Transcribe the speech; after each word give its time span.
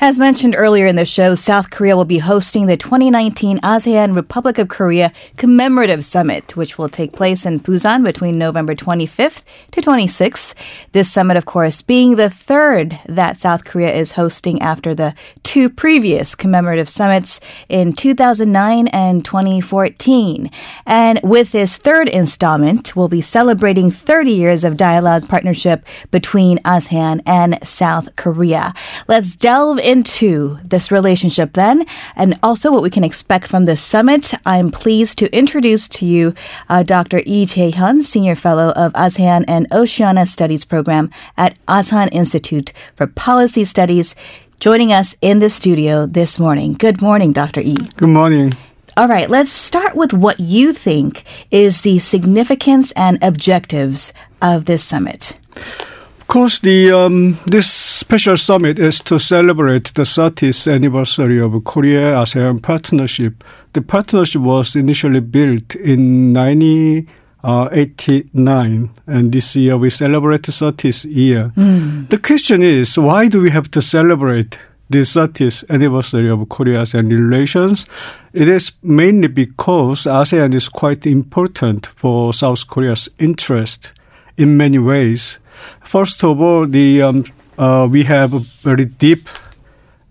As 0.00 0.16
mentioned 0.16 0.54
earlier 0.56 0.86
in 0.86 0.94
the 0.94 1.04
show, 1.04 1.34
South 1.34 1.70
Korea 1.70 1.96
will 1.96 2.04
be 2.04 2.18
hosting 2.18 2.66
the 2.66 2.76
2019 2.76 3.58
ASEAN 3.62 4.14
Republic 4.14 4.56
of 4.58 4.68
Korea 4.68 5.12
Commemorative 5.36 6.04
Summit, 6.04 6.56
which 6.56 6.78
will 6.78 6.88
take 6.88 7.12
place 7.12 7.44
in 7.44 7.58
Busan 7.58 8.04
between 8.04 8.38
November 8.38 8.76
25th 8.76 9.42
to 9.72 9.80
26th. 9.80 10.54
This 10.92 11.10
summit, 11.10 11.36
of 11.36 11.46
course, 11.46 11.82
being 11.82 12.14
the 12.14 12.30
third 12.30 12.96
that 13.08 13.38
South 13.38 13.64
Korea 13.64 13.92
is 13.92 14.12
hosting 14.12 14.62
after 14.62 14.94
the 14.94 15.16
two 15.42 15.68
previous 15.68 16.36
commemorative 16.36 16.88
summits 16.88 17.40
in 17.68 17.92
2009 17.92 18.86
and 18.88 19.24
2014. 19.24 20.48
And 20.86 21.18
with 21.24 21.50
this 21.50 21.76
third 21.76 22.08
installment, 22.08 22.94
we'll 22.94 23.08
be 23.08 23.20
celebrating 23.20 23.90
30 23.90 24.30
years 24.30 24.62
of 24.62 24.76
dialogue 24.76 25.26
partnership 25.28 25.84
between 26.12 26.58
ASEAN 26.58 27.20
and 27.26 27.58
South 27.66 28.14
Korea. 28.14 28.72
Let's 29.08 29.34
delve 29.34 29.80
into 29.88 30.58
this 30.62 30.92
relationship 30.92 31.54
then, 31.54 31.86
and 32.14 32.38
also 32.42 32.70
what 32.70 32.82
we 32.82 32.90
can 32.90 33.02
expect 33.02 33.48
from 33.48 33.64
this 33.64 33.80
summit. 33.80 34.34
I'm 34.44 34.70
pleased 34.70 35.16
to 35.20 35.34
introduce 35.34 35.88
to 35.88 36.04
you 36.04 36.34
uh, 36.68 36.82
Dr. 36.82 37.22
Lee 37.24 37.46
Jae-hyun, 37.46 38.02
Senior 38.02 38.36
Fellow 38.36 38.72
of 38.72 38.92
ASEAN 38.92 39.46
and 39.48 39.66
Oceania 39.72 40.26
Studies 40.26 40.66
Program 40.66 41.10
at 41.38 41.56
Asan 41.66 42.08
Institute 42.08 42.70
for 42.94 43.06
Policy 43.06 43.64
Studies, 43.64 44.14
joining 44.60 44.92
us 44.92 45.16
in 45.22 45.38
the 45.38 45.48
studio 45.48 46.04
this 46.04 46.38
morning. 46.38 46.74
Good 46.74 47.00
morning, 47.00 47.32
Dr. 47.32 47.62
E. 47.62 47.74
Good 47.96 48.10
morning. 48.10 48.52
All 48.98 49.08
right, 49.08 49.30
let's 49.30 49.52
start 49.52 49.96
with 49.96 50.12
what 50.12 50.38
you 50.38 50.74
think 50.74 51.24
is 51.50 51.80
the 51.80 51.98
significance 51.98 52.92
and 52.92 53.18
objectives 53.22 54.12
of 54.42 54.66
this 54.66 54.84
summit. 54.84 55.38
Of 56.28 56.34
course, 56.34 56.58
the 56.58 56.92
um, 56.92 57.38
this 57.46 57.70
special 57.70 58.36
summit 58.36 58.78
is 58.78 59.00
to 59.04 59.18
celebrate 59.18 59.94
the 59.94 60.02
30th 60.02 60.70
anniversary 60.70 61.40
of 61.40 61.64
Korea 61.64 62.16
ASEAN 62.16 62.62
partnership. 62.62 63.42
The 63.72 63.80
partnership 63.80 64.42
was 64.42 64.76
initially 64.76 65.20
built 65.20 65.74
in 65.76 66.34
1989, 66.34 68.90
and 69.06 69.32
this 69.32 69.56
year 69.56 69.78
we 69.78 69.88
celebrate 69.88 70.42
the 70.42 70.52
30th 70.52 71.06
year. 71.08 71.50
Mm. 71.56 72.10
The 72.10 72.18
question 72.18 72.62
is, 72.62 72.98
why 72.98 73.28
do 73.28 73.40
we 73.40 73.48
have 73.48 73.70
to 73.70 73.80
celebrate 73.80 74.58
the 74.90 75.04
30th 75.04 75.64
anniversary 75.70 76.28
of 76.28 76.46
Korea 76.50 76.82
ASEAN 76.82 77.10
relations? 77.10 77.86
It 78.34 78.48
is 78.48 78.72
mainly 78.82 79.28
because 79.28 80.04
ASEAN 80.04 80.52
is 80.52 80.68
quite 80.68 81.06
important 81.06 81.86
for 81.86 82.34
South 82.34 82.68
Korea's 82.68 83.08
interest 83.18 83.92
in 84.36 84.58
many 84.58 84.78
ways. 84.78 85.38
First 85.88 86.22
of 86.22 86.38
all, 86.38 86.66
the 86.66 87.00
um, 87.00 87.24
uh, 87.56 87.88
we 87.90 88.02
have 88.02 88.34
a 88.34 88.40
very 88.60 88.84
deep 88.84 89.26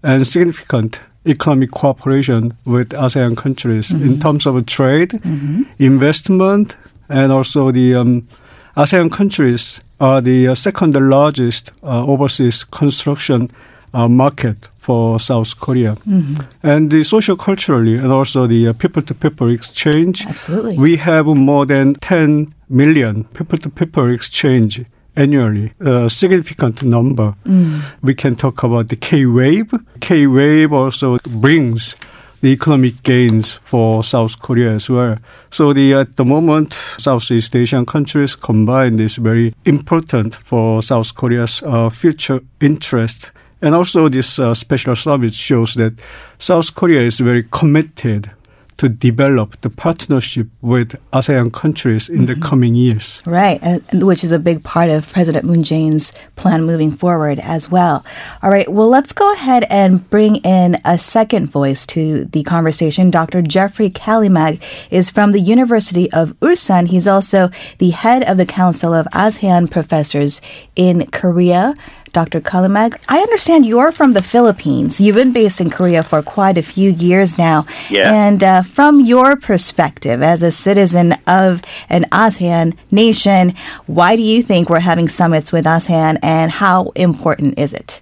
and 0.01 0.25
significant 0.25 1.01
economic 1.23 1.69
cooperation 1.69 2.57
with 2.65 2.89
ASEAN 2.89 3.37
countries 3.37 3.89
mm-hmm. 3.89 4.07
in 4.07 4.19
terms 4.19 4.47
of 4.47 4.65
trade, 4.65 5.11
mm-hmm. 5.11 5.65
investment, 5.77 6.77
and 7.09 7.31
also 7.31 7.69
the 7.69 7.93
um, 7.93 8.27
ASEAN 8.75 9.11
countries 9.11 9.79
are 9.99 10.19
the 10.19 10.47
uh, 10.47 10.55
second 10.55 10.95
largest 10.95 11.73
uh, 11.83 12.03
overseas 12.03 12.63
construction 12.63 13.51
uh, 13.93 14.07
market 14.07 14.69
for 14.79 15.19
South 15.19 15.59
Korea. 15.59 15.93
Mm-hmm. 15.93 16.41
And 16.63 16.89
the 16.89 17.03
social 17.03 17.35
culturally 17.35 17.97
and 17.97 18.11
also 18.11 18.47
the 18.47 18.73
people 18.73 19.03
to 19.03 19.13
people 19.13 19.51
exchange. 19.51 20.25
Absolutely. 20.25 20.75
We 20.75 20.95
have 20.95 21.27
more 21.27 21.67
than 21.67 21.93
10 21.93 22.51
million 22.67 23.25
people 23.25 23.59
to 23.59 23.69
people 23.69 24.11
exchange 24.11 24.81
annually, 25.17 25.73
a 25.79 26.09
significant 26.09 26.83
number. 26.83 27.35
Mm. 27.45 27.81
We 28.01 28.13
can 28.13 28.35
talk 28.35 28.63
about 28.63 28.87
the 28.87 28.95
K 28.95 29.25
wave. 29.25 29.73
K 29.99 30.27
wave 30.27 30.71
also 30.71 31.17
brings 31.27 31.95
the 32.41 32.49
economic 32.49 33.01
gains 33.03 33.59
for 33.63 34.03
South 34.03 34.39
Korea 34.39 34.75
as 34.75 34.89
well. 34.89 35.17
So 35.49 35.73
the 35.73 35.93
at 35.93 36.15
the 36.15 36.25
moment, 36.25 36.73
Southeast 36.97 37.55
Asian 37.55 37.85
countries 37.85 38.35
combined 38.35 39.01
is 39.01 39.17
very 39.17 39.53
important 39.65 40.35
for 40.35 40.81
South 40.81 41.15
Korea's 41.15 41.63
uh, 41.63 41.89
future 41.89 42.41
interest. 42.61 43.31
And 43.59 43.73
also 43.73 44.07
this 44.07 44.37
uh, 44.37 44.53
special 44.53 44.95
summit 44.95 45.33
shows 45.33 45.73
that 45.73 45.93
South 46.37 46.75
Korea 46.75 47.01
is 47.01 47.19
very 47.19 47.43
committed 47.49 48.27
to 48.77 48.89
develop 48.89 49.59
the 49.61 49.69
partnership 49.69 50.47
with 50.61 50.95
ASEAN 51.11 51.51
countries 51.51 52.09
in 52.09 52.17
mm-hmm. 52.17 52.25
the 52.25 52.35
coming 52.35 52.75
years. 52.75 53.21
Right, 53.25 53.59
which 53.93 54.23
is 54.23 54.31
a 54.31 54.39
big 54.39 54.63
part 54.63 54.89
of 54.89 55.11
President 55.11 55.45
Moon 55.45 55.63
Jae-in's 55.63 56.13
plan 56.35 56.63
moving 56.63 56.91
forward 56.91 57.39
as 57.39 57.69
well. 57.69 58.05
All 58.41 58.49
right, 58.49 58.71
well, 58.71 58.89
let's 58.89 59.13
go 59.13 59.33
ahead 59.33 59.65
and 59.69 60.07
bring 60.09 60.37
in 60.37 60.77
a 60.85 60.97
second 60.97 61.47
voice 61.47 61.85
to 61.87 62.25
the 62.25 62.43
conversation. 62.43 63.11
Dr. 63.11 63.41
Jeffrey 63.41 63.89
Kalimag 63.89 64.61
is 64.91 65.09
from 65.09 65.31
the 65.31 65.39
University 65.39 66.11
of 66.11 66.33
Ulsan. 66.39 66.87
He's 66.87 67.07
also 67.07 67.49
the 67.79 67.91
head 67.91 68.23
of 68.23 68.37
the 68.37 68.45
Council 68.45 68.93
of 68.93 69.07
ASEAN 69.07 69.69
Professors 69.69 70.41
in 70.75 71.07
Korea. 71.07 71.73
Dr. 72.13 72.41
Kalimag. 72.41 72.97
I 73.07 73.19
understand 73.19 73.65
you're 73.65 73.91
from 73.91 74.13
the 74.13 74.23
Philippines. 74.23 74.99
You've 74.99 75.15
been 75.15 75.33
based 75.33 75.61
in 75.61 75.69
Korea 75.69 76.03
for 76.03 76.21
quite 76.21 76.57
a 76.57 76.61
few 76.61 76.91
years 76.91 77.37
now. 77.37 77.65
Yeah. 77.89 78.11
And 78.11 78.43
uh, 78.43 78.63
from 78.63 78.99
your 78.99 79.35
perspective 79.35 80.21
as 80.21 80.41
a 80.41 80.51
citizen 80.51 81.13
of 81.27 81.61
an 81.89 82.05
ASEAN 82.11 82.75
nation, 82.91 83.53
why 83.85 84.15
do 84.15 84.21
you 84.21 84.43
think 84.43 84.69
we're 84.69 84.79
having 84.79 85.07
summits 85.07 85.51
with 85.51 85.65
ASEAN 85.65 86.19
and 86.21 86.51
how 86.51 86.91
important 86.95 87.57
is 87.57 87.73
it? 87.73 87.99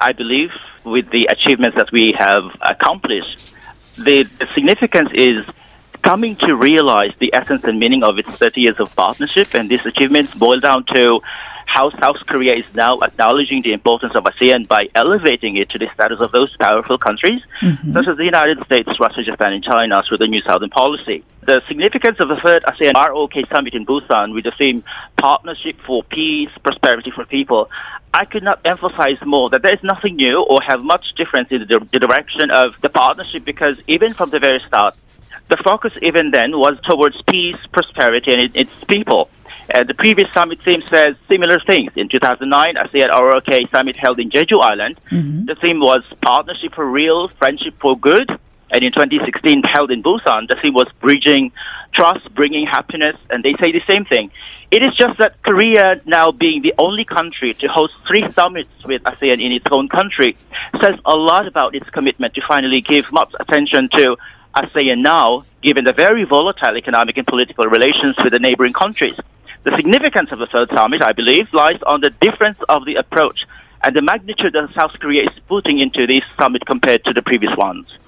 I 0.00 0.12
believe 0.12 0.50
with 0.84 1.10
the 1.10 1.28
achievements 1.30 1.76
that 1.76 1.90
we 1.92 2.14
have 2.18 2.44
accomplished, 2.60 3.52
the, 3.96 4.24
the 4.24 4.46
significance 4.54 5.10
is 5.14 5.44
coming 6.02 6.36
to 6.36 6.54
realize 6.54 7.12
the 7.18 7.34
essence 7.34 7.64
and 7.64 7.80
meaning 7.80 8.02
of 8.04 8.18
its 8.18 8.28
30 8.30 8.60
years 8.60 8.76
of 8.78 8.94
partnership, 8.94 9.54
and 9.54 9.68
these 9.68 9.84
achievements 9.84 10.32
boil 10.34 10.60
down 10.60 10.84
to 10.94 11.20
how 11.76 11.90
South 12.00 12.16
Korea 12.26 12.54
is 12.54 12.64
now 12.74 12.98
acknowledging 13.00 13.60
the 13.60 13.74
importance 13.74 14.14
of 14.14 14.24
ASEAN 14.24 14.66
by 14.66 14.88
elevating 14.94 15.56
it 15.58 15.68
to 15.70 15.78
the 15.78 15.88
status 15.92 16.20
of 16.20 16.32
those 16.32 16.56
powerful 16.56 16.96
countries, 16.96 17.42
mm-hmm. 17.60 17.92
such 17.92 18.08
as 18.08 18.16
the 18.16 18.24
United 18.24 18.64
States, 18.64 18.88
Russia, 18.98 19.22
Japan, 19.22 19.52
and 19.52 19.62
China, 19.62 20.02
through 20.02 20.16
the 20.16 20.26
New 20.26 20.40
Southern 20.40 20.70
Policy. 20.70 21.22
The 21.42 21.60
significance 21.68 22.18
of 22.18 22.28
the 22.28 22.36
third 22.36 22.62
ASEAN 22.62 22.94
ROK 22.94 23.34
summit 23.54 23.74
in 23.74 23.84
Busan 23.84 24.32
with 24.32 24.44
the 24.44 24.52
theme 24.56 24.84
Partnership 25.18 25.78
for 25.86 26.02
Peace, 26.04 26.50
Prosperity 26.62 27.10
for 27.10 27.26
People, 27.26 27.70
I 28.14 28.24
could 28.24 28.42
not 28.42 28.60
emphasize 28.64 29.20
more 29.26 29.50
that 29.50 29.60
there 29.60 29.74
is 29.74 29.82
nothing 29.82 30.16
new 30.16 30.42
or 30.42 30.62
have 30.66 30.82
much 30.82 31.14
difference 31.14 31.50
in 31.50 31.60
the, 31.60 31.86
the 31.92 31.98
direction 31.98 32.50
of 32.50 32.80
the 32.80 32.88
partnership 32.88 33.44
because 33.44 33.76
even 33.86 34.14
from 34.14 34.30
the 34.30 34.38
very 34.38 34.60
start, 34.66 34.94
the 35.48 35.58
focus 35.58 35.92
even 36.00 36.30
then 36.30 36.52
was 36.52 36.78
towards 36.88 37.20
peace, 37.22 37.60
prosperity, 37.70 38.32
and 38.32 38.56
its 38.56 38.82
people. 38.84 39.28
Uh, 39.74 39.82
the 39.84 39.94
previous 39.94 40.32
summit 40.32 40.60
theme 40.62 40.82
says 40.82 41.16
similar 41.28 41.58
things. 41.60 41.92
In 41.96 42.08
2009, 42.08 42.76
ASEAN 42.76 43.08
ROK 43.10 43.70
summit 43.70 43.96
held 43.96 44.20
in 44.20 44.30
Jeju 44.30 44.60
Island. 44.60 44.98
Mm-hmm. 45.10 45.46
The 45.46 45.54
theme 45.56 45.80
was 45.80 46.02
partnership 46.22 46.74
for 46.74 46.88
real, 46.88 47.28
friendship 47.28 47.74
for 47.80 47.98
good. 47.98 48.30
And 48.70 48.82
in 48.82 48.92
2016, 48.92 49.62
held 49.62 49.90
in 49.90 50.02
Busan, 50.02 50.48
the 50.48 50.56
theme 50.60 50.74
was 50.74 50.88
bridging 51.00 51.52
trust, 51.94 52.32
bringing 52.34 52.66
happiness, 52.66 53.16
and 53.30 53.42
they 53.42 53.54
say 53.54 53.72
the 53.72 53.82
same 53.86 54.04
thing. 54.04 54.30
It 54.70 54.82
is 54.82 54.94
just 54.94 55.18
that 55.18 55.40
Korea, 55.42 56.00
now 56.04 56.30
being 56.30 56.62
the 56.62 56.74
only 56.78 57.04
country 57.04 57.54
to 57.54 57.68
host 57.68 57.94
three 58.06 58.28
summits 58.32 58.70
with 58.84 59.02
ASEAN 59.04 59.40
in 59.40 59.52
its 59.52 59.66
own 59.70 59.88
country, 59.88 60.36
says 60.82 60.96
a 61.04 61.16
lot 61.16 61.46
about 61.46 61.74
its 61.74 61.88
commitment 61.90 62.34
to 62.34 62.42
finally 62.46 62.80
give 62.80 63.10
much 63.12 63.32
attention 63.40 63.88
to 63.96 64.16
ASEAN 64.56 64.98
now, 64.98 65.44
given 65.62 65.84
the 65.84 65.92
very 65.92 66.24
volatile 66.24 66.76
economic 66.76 67.16
and 67.16 67.26
political 67.26 67.66
relations 67.66 68.16
with 68.22 68.32
the 68.32 68.38
neighboring 68.38 68.72
countries. 68.72 69.14
The 69.66 69.74
significance 69.74 70.30
of 70.30 70.38
the 70.38 70.46
third 70.46 70.70
summit, 70.70 71.02
I 71.04 71.10
believe, 71.10 71.52
lies 71.52 71.82
on 71.88 72.00
the 72.00 72.10
difference 72.20 72.56
of 72.68 72.84
the 72.84 72.94
approach 72.94 73.40
and 73.82 73.96
the 73.96 74.00
magnitude 74.00 74.52
that 74.52 74.72
South 74.78 74.92
Korea 75.00 75.24
is 75.24 75.36
putting 75.48 75.80
into 75.80 76.06
this 76.06 76.22
summit 76.38 76.64
compared 76.64 77.02
to 77.02 77.12
the 77.12 77.20
previous 77.20 77.50
ones. 77.56 77.98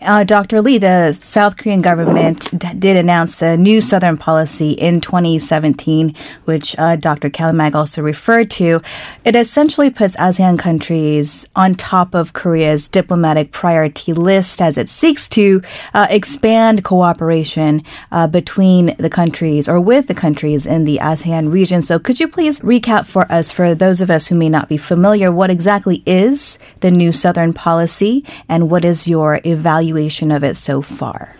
Uh, 0.00 0.22
Dr. 0.22 0.62
Lee, 0.62 0.78
the 0.78 1.12
South 1.12 1.56
Korean 1.56 1.82
government 1.82 2.56
d- 2.56 2.72
did 2.78 2.96
announce 2.96 3.36
the 3.36 3.56
new 3.56 3.80
Southern 3.80 4.16
policy 4.16 4.70
in 4.72 5.00
2017, 5.00 6.14
which 6.44 6.78
uh, 6.78 6.94
Dr. 6.94 7.28
Kalimag 7.28 7.74
also 7.74 8.00
referred 8.00 8.48
to. 8.52 8.80
It 9.24 9.34
essentially 9.34 9.90
puts 9.90 10.16
ASEAN 10.16 10.56
countries 10.56 11.48
on 11.56 11.74
top 11.74 12.14
of 12.14 12.32
Korea's 12.32 12.86
diplomatic 12.86 13.50
priority 13.50 14.12
list 14.12 14.62
as 14.62 14.78
it 14.78 14.88
seeks 14.88 15.28
to 15.30 15.62
uh, 15.94 16.06
expand 16.10 16.84
cooperation 16.84 17.82
uh, 18.12 18.28
between 18.28 18.94
the 18.98 19.10
countries 19.10 19.68
or 19.68 19.80
with 19.80 20.06
the 20.06 20.14
countries 20.14 20.64
in 20.64 20.84
the 20.84 20.98
ASEAN 21.02 21.50
region. 21.52 21.82
So, 21.82 21.98
could 21.98 22.20
you 22.20 22.28
please 22.28 22.60
recap 22.60 23.06
for 23.06 23.30
us, 23.32 23.50
for 23.50 23.74
those 23.74 24.00
of 24.00 24.10
us 24.10 24.28
who 24.28 24.36
may 24.36 24.48
not 24.48 24.68
be 24.68 24.76
familiar, 24.76 25.32
what 25.32 25.50
exactly 25.50 26.04
is 26.06 26.60
the 26.80 26.90
new 26.92 27.10
Southern 27.12 27.52
policy 27.52 28.24
and 28.48 28.70
what 28.70 28.84
is 28.84 29.08
your 29.08 29.40
evaluation? 29.44 29.87
Evaluation 29.88 30.30
of 30.30 30.44
it 30.44 30.56
so 30.56 30.82
far? 30.82 31.34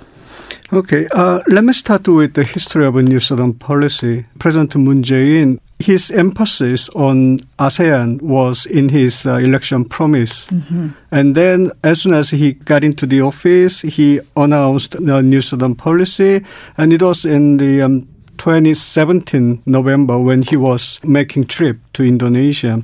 Okay, 0.72 1.06
uh, 1.14 1.40
let 1.48 1.64
me 1.64 1.72
start 1.72 2.06
with 2.08 2.34
the 2.34 2.44
history 2.44 2.86
of 2.86 2.94
New 2.94 3.20
Southern 3.20 3.54
policy. 3.54 4.26
President 4.38 4.76
Moon 4.76 5.02
Jae-in 5.02 5.60
his 5.78 6.10
emphasis 6.10 6.88
on 6.90 7.38
ASEAN 7.58 8.20
was 8.20 8.66
in 8.66 8.88
his 8.88 9.24
uh, 9.24 9.34
election 9.34 9.84
promise. 9.84 10.48
Mm-hmm. 10.48 10.88
And 11.12 11.34
then, 11.36 11.70
as 11.84 12.02
soon 12.02 12.14
as 12.14 12.30
he 12.30 12.54
got 12.54 12.82
into 12.82 13.06
the 13.06 13.20
office, 13.20 13.82
he 13.82 14.20
announced 14.36 14.92
the 14.98 15.22
New 15.22 15.40
Southern 15.40 15.76
policy, 15.76 16.44
and 16.76 16.92
it 16.92 17.00
was 17.00 17.24
in 17.24 17.58
the 17.58 17.82
um, 17.82 18.08
2017 18.38 19.62
November 19.66 20.18
when 20.18 20.42
he 20.42 20.56
was 20.56 21.00
making 21.04 21.44
trip 21.44 21.78
to 21.92 22.02
Indonesia. 22.02 22.82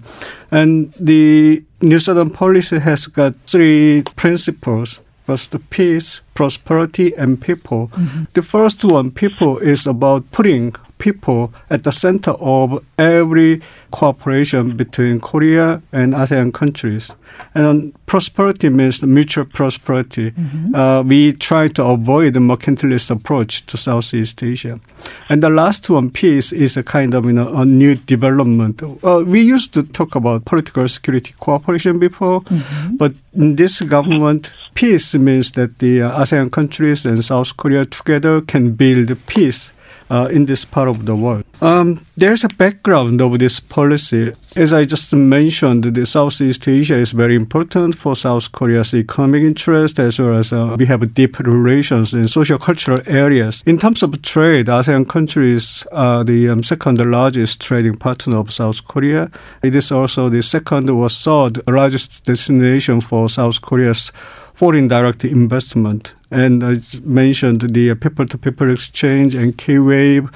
And 0.53 0.93
the 0.95 1.65
New 1.83 1.99
Southern 1.99 2.31
policy 2.31 2.79
has 2.79 3.07
got 3.07 3.35
three 3.47 4.03
principles. 4.17 5.01
First, 5.27 5.57
peace, 5.71 6.21
prosperity, 6.35 7.15
and 7.17 7.41
people. 7.41 7.89
Mm-hmm. 7.89 8.25
The 8.35 8.43
first 8.43 8.85
one, 8.85 9.11
people, 9.11 9.59
is 9.59 9.87
about 9.87 10.31
putting 10.33 10.75
people 10.99 11.53
at 11.71 11.85
the 11.85 11.93
center 11.93 12.33
of 12.33 12.85
every 12.99 13.61
cooperation 13.91 14.77
between 14.77 15.21
Korea 15.21 15.81
and 15.93 16.15
ASEAN 16.15 16.53
countries. 16.53 17.13
And 17.55 17.93
prosperity 18.07 18.69
means 18.69 19.03
mutual 19.03 19.45
prosperity. 19.45 20.31
Mm-hmm. 20.31 20.75
Uh, 20.75 21.03
we 21.03 21.33
try 21.33 21.69
to 21.69 21.85
avoid 21.85 22.35
the 22.35 22.41
mercantilist 22.41 23.11
approach 23.11 23.67
to 23.67 23.77
Southeast 23.77 24.43
Asia. 24.43 24.81
And 25.29 25.43
the 25.43 25.51
last 25.51 25.89
one, 25.91 26.11
peace, 26.11 26.53
is 26.53 26.77
a 26.77 26.83
kind 26.83 27.15
of 27.15 27.25
you 27.25 27.33
know 27.33 27.55
a 27.55 27.65
new 27.65 27.95
development. 27.95 28.83
Uh, 28.83 29.23
we 29.27 29.41
used 29.43 29.75
to 29.75 29.83
talk 29.83 30.15
about 30.15 30.45
political 30.45 30.89
security 30.89 31.35
cooperation 31.39 31.99
before, 31.99 32.41
mm-hmm. 32.41 32.97
but 32.97 33.13
in 33.35 33.57
this 33.57 33.81
government, 33.83 34.53
peace 34.75 35.15
means 35.15 35.53
that 35.53 35.79
the 35.79 36.03
uh, 36.03 36.21
ASEAN 36.23 36.51
countries 36.51 37.05
and 37.07 37.25
South 37.25 37.57
Korea 37.57 37.85
together 37.85 38.41
can 38.41 38.73
build 38.73 39.13
peace 39.27 39.74
uh, 40.15 40.27
in 40.27 40.47
this 40.47 40.65
part 40.65 40.89
of 40.89 41.07
the 41.07 41.17
world. 41.17 41.45
Um, 41.61 42.05
there's 42.17 42.45
a 42.45 42.49
background 42.49 43.21
of 43.21 43.39
this 43.39 43.59
policy. 43.61 44.33
As 44.57 44.73
I 44.73 44.85
just 44.85 45.13
mentioned, 45.13 45.83
the 45.83 46.07
Southeast 46.07 46.69
Asia 46.69 46.95
is 46.95 47.11
very 47.13 47.35
important 47.35 47.97
for 47.97 48.15
South 48.15 48.53
Korea's 48.53 48.95
economic 48.95 49.43
interest, 49.43 49.99
as 49.99 50.19
well 50.19 50.37
as 50.37 50.53
uh, 50.53 50.77
we 50.79 50.87
have 50.87 51.15
deep 51.15 51.39
relations 51.41 52.15
in 52.15 52.29
social 52.29 52.59
cultural 52.59 53.01
areas. 53.07 53.63
In 53.67 53.79
terms 53.79 54.03
of 54.03 54.23
trade, 54.23 54.67
ASEAN 54.67 55.09
countries 55.09 55.87
are 55.91 56.23
the 56.23 56.49
um, 56.51 56.63
second 56.63 56.99
largest 57.01 57.61
trading 57.61 57.97
partner 57.97 58.39
of 58.39 58.53
South 58.53 58.85
Korea. 58.85 59.31
It 59.63 59.75
is 59.75 59.91
also 59.91 60.29
the 60.29 60.43
second 60.43 60.89
or 60.91 61.09
third 61.09 61.61
largest 61.67 62.25
destination 62.25 63.01
for 63.01 63.29
South 63.29 63.61
Korea's 63.61 64.13
foreign 64.55 64.89
direct 64.89 65.25
investment. 65.25 66.15
And 66.35 66.65
I 66.65 66.81
mentioned 67.05 67.61
the 67.61 67.95
people 67.95 68.27
to 68.27 68.37
people 68.37 68.69
exchange 68.69 69.37
and 69.37 69.57
K 69.57 69.79
Wave. 69.79 70.31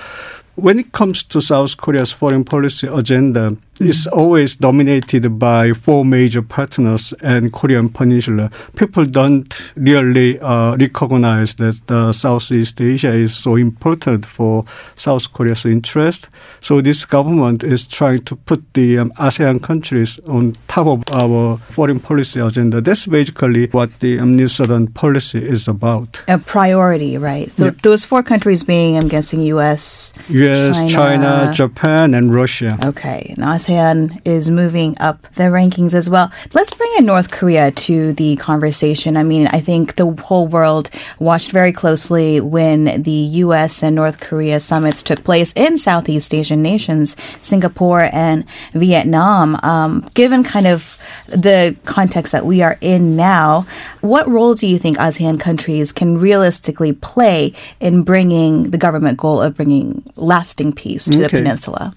When 0.58 0.80
it 0.80 0.90
comes 0.90 1.22
to 1.22 1.40
South 1.40 1.76
Korea's 1.76 2.10
foreign 2.10 2.42
policy 2.42 2.88
agenda, 2.88 3.56
it's 3.78 4.08
always 4.08 4.56
dominated 4.56 5.38
by 5.38 5.72
four 5.72 6.04
major 6.04 6.42
partners 6.42 7.14
and 7.22 7.52
Korean 7.52 7.88
Peninsula. 7.88 8.50
People 8.74 9.04
don't 9.04 9.72
really 9.76 10.40
uh, 10.40 10.74
recognize 10.76 11.54
that 11.54 11.80
the 11.86 12.12
Southeast 12.12 12.80
Asia 12.80 13.12
is 13.12 13.36
so 13.36 13.54
important 13.54 14.26
for 14.26 14.64
South 14.96 15.32
Korea's 15.32 15.64
interest. 15.64 16.28
So 16.58 16.80
this 16.80 17.04
government 17.04 17.62
is 17.62 17.86
trying 17.86 18.24
to 18.24 18.34
put 18.34 18.74
the 18.74 18.98
um, 18.98 19.12
ASEAN 19.12 19.62
countries 19.62 20.18
on 20.26 20.56
top 20.66 20.88
of 20.88 21.04
our 21.14 21.58
foreign 21.70 22.00
policy 22.00 22.40
agenda. 22.40 22.80
That's 22.80 23.06
basically 23.06 23.68
what 23.68 24.00
the 24.00 24.18
um, 24.18 24.34
New 24.34 24.48
Southern 24.48 24.88
policy 24.88 25.38
is 25.38 25.68
about. 25.68 26.20
A 26.26 26.38
priority, 26.38 27.16
right? 27.16 27.52
So 27.52 27.70
those 27.70 28.04
four 28.04 28.24
countries 28.24 28.64
being, 28.64 28.96
I'm 28.98 29.06
guessing, 29.06 29.40
U.S., 29.42 30.14
U.S., 30.28 30.47
China, 30.54 30.88
China 30.88 31.52
Japan, 31.52 32.14
and 32.14 32.34
Russia. 32.34 32.78
Okay. 32.84 33.34
Now, 33.36 33.54
ASEAN 33.54 34.20
is 34.24 34.50
moving 34.50 34.96
up 35.00 35.22
the 35.34 35.44
rankings 35.44 35.94
as 35.94 36.10
well. 36.10 36.30
Let's 36.52 36.72
bring 36.74 36.90
in 36.98 37.06
North 37.06 37.30
Korea 37.30 37.70
to 37.70 38.12
the 38.12 38.36
conversation. 38.36 39.16
I 39.16 39.22
mean, 39.22 39.46
I 39.48 39.60
think 39.60 39.94
the 39.94 40.10
whole 40.22 40.46
world 40.46 40.90
watched 41.18 41.50
very 41.52 41.72
closely 41.72 42.40
when 42.40 43.02
the 43.02 43.10
U.S. 43.10 43.82
and 43.82 43.96
North 43.96 44.20
Korea 44.20 44.60
summits 44.60 45.02
took 45.02 45.24
place 45.24 45.52
in 45.54 45.78
Southeast 45.78 46.34
Asian 46.34 46.62
nations, 46.62 47.16
Singapore 47.40 48.08
and 48.12 48.44
Vietnam. 48.72 49.58
Um, 49.62 50.08
given 50.14 50.44
kind 50.44 50.66
of 50.66 50.97
the 51.28 51.76
context 51.84 52.32
that 52.32 52.44
we 52.44 52.62
are 52.62 52.78
in 52.80 53.16
now, 53.16 53.66
what 54.00 54.28
role 54.28 54.54
do 54.54 54.66
you 54.66 54.78
think 54.78 54.98
ASEAN 54.98 55.38
countries 55.38 55.92
can 55.92 56.18
realistically 56.18 56.92
play 56.92 57.52
in 57.80 58.02
bringing 58.02 58.70
the 58.70 58.78
government 58.78 59.18
goal 59.18 59.40
of 59.40 59.56
bringing 59.56 60.02
lasting 60.16 60.72
peace 60.72 61.04
to 61.06 61.10
okay. 61.12 61.22
the 61.22 61.28
peninsula? 61.28 61.94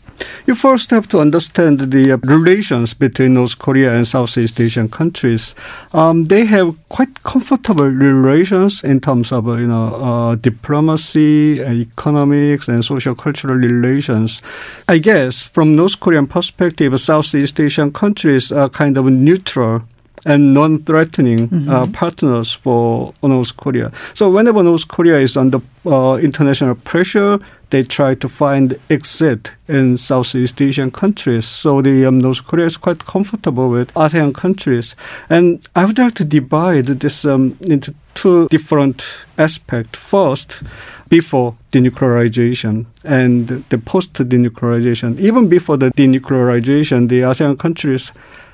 You 0.47 0.55
first 0.55 0.89
have 0.91 1.07
to 1.09 1.19
understand 1.19 1.91
the 1.91 2.13
uh, 2.13 2.17
relations 2.23 2.93
between 2.93 3.35
North 3.35 3.57
Korea 3.59 3.95
and 3.95 4.07
Southeast 4.07 4.59
Asian 4.59 4.89
countries. 4.89 5.55
Um, 5.93 6.25
they 6.25 6.45
have 6.45 6.75
quite 6.89 7.23
comfortable 7.23 7.87
relations 7.87 8.83
in 8.83 8.99
terms 8.99 9.31
of 9.31 9.47
uh, 9.47 9.55
you 9.55 9.67
know 9.67 9.95
uh, 9.95 10.35
diplomacy, 10.35 11.61
economics, 11.61 12.67
and 12.67 12.83
social 12.83 13.15
cultural 13.15 13.55
relations. 13.55 14.41
I 14.87 14.97
guess 14.97 15.45
from 15.45 15.75
North 15.75 15.99
Korean 15.99 16.27
perspective, 16.27 16.99
Southeast 16.99 17.59
Asian 17.59 17.91
countries 17.93 18.51
are 18.51 18.69
kind 18.69 18.97
of 18.97 19.05
neutral 19.05 19.83
and 20.25 20.53
non-threatening 20.53 21.43
uh, 21.43 21.47
mm-hmm. 21.47 21.69
uh, 21.69 21.87
partners 21.87 22.53
for 22.53 23.13
North 23.23 23.57
Korea. 23.57 23.91
So 24.13 24.29
whenever 24.29 24.63
North 24.63 24.87
Korea 24.87 25.19
is 25.19 25.35
under 25.35 25.61
uh, 25.85 26.19
international 26.21 26.75
pressure, 26.75 27.39
they 27.71 27.83
try 27.83 28.13
to 28.13 28.29
find 28.29 28.79
exit 28.89 29.53
in 29.67 29.97
Southeast 29.97 30.61
Asian 30.61 30.91
countries. 30.91 31.45
So 31.45 31.81
the 31.81 32.05
um, 32.05 32.19
North 32.19 32.45
Korea 32.45 32.67
is 32.67 32.77
quite 32.77 33.05
comfortable 33.05 33.69
with 33.69 33.93
ASEAN 33.93 34.33
countries. 34.33 34.95
And 35.29 35.67
I 35.75 35.85
would 35.85 35.97
like 35.97 36.15
to 36.15 36.25
divide 36.25 36.85
this 36.85 37.25
um, 37.25 37.57
into 37.61 37.95
two 38.13 38.47
different 38.49 39.03
aspects. 39.37 39.97
First, 39.97 40.61
before 41.09 41.55
denuclearization 41.71 42.85
and 43.03 43.47
the 43.69 43.77
post 43.77 44.13
denuclearization. 44.13 45.19
Even 45.19 45.49
before 45.49 45.77
the 45.77 45.91
denuclearization, 45.91 47.09
the 47.09 47.21
ASEAN 47.21 47.57
countries 47.59 48.13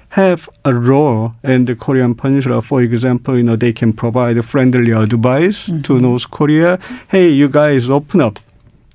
have 0.10 0.50
a 0.66 0.74
role 0.74 1.34
in 1.44 1.66
the 1.66 1.76
Korean 1.76 2.16
Peninsula. 2.16 2.62
For 2.62 2.82
example, 2.82 3.38
you 3.38 3.44
know, 3.44 3.56
they 3.56 3.74
can 3.74 3.94
provide 3.94 4.44
friendly 4.44 4.92
advice 4.92 5.68
mm-hmm. 5.68 5.82
to 5.82 6.00
North 6.00 6.32
Korea. 6.32 6.80
Hey, 7.10 7.30
you 7.30 7.50
guys 7.50 7.90
open 7.90 8.22
up. 8.22 8.40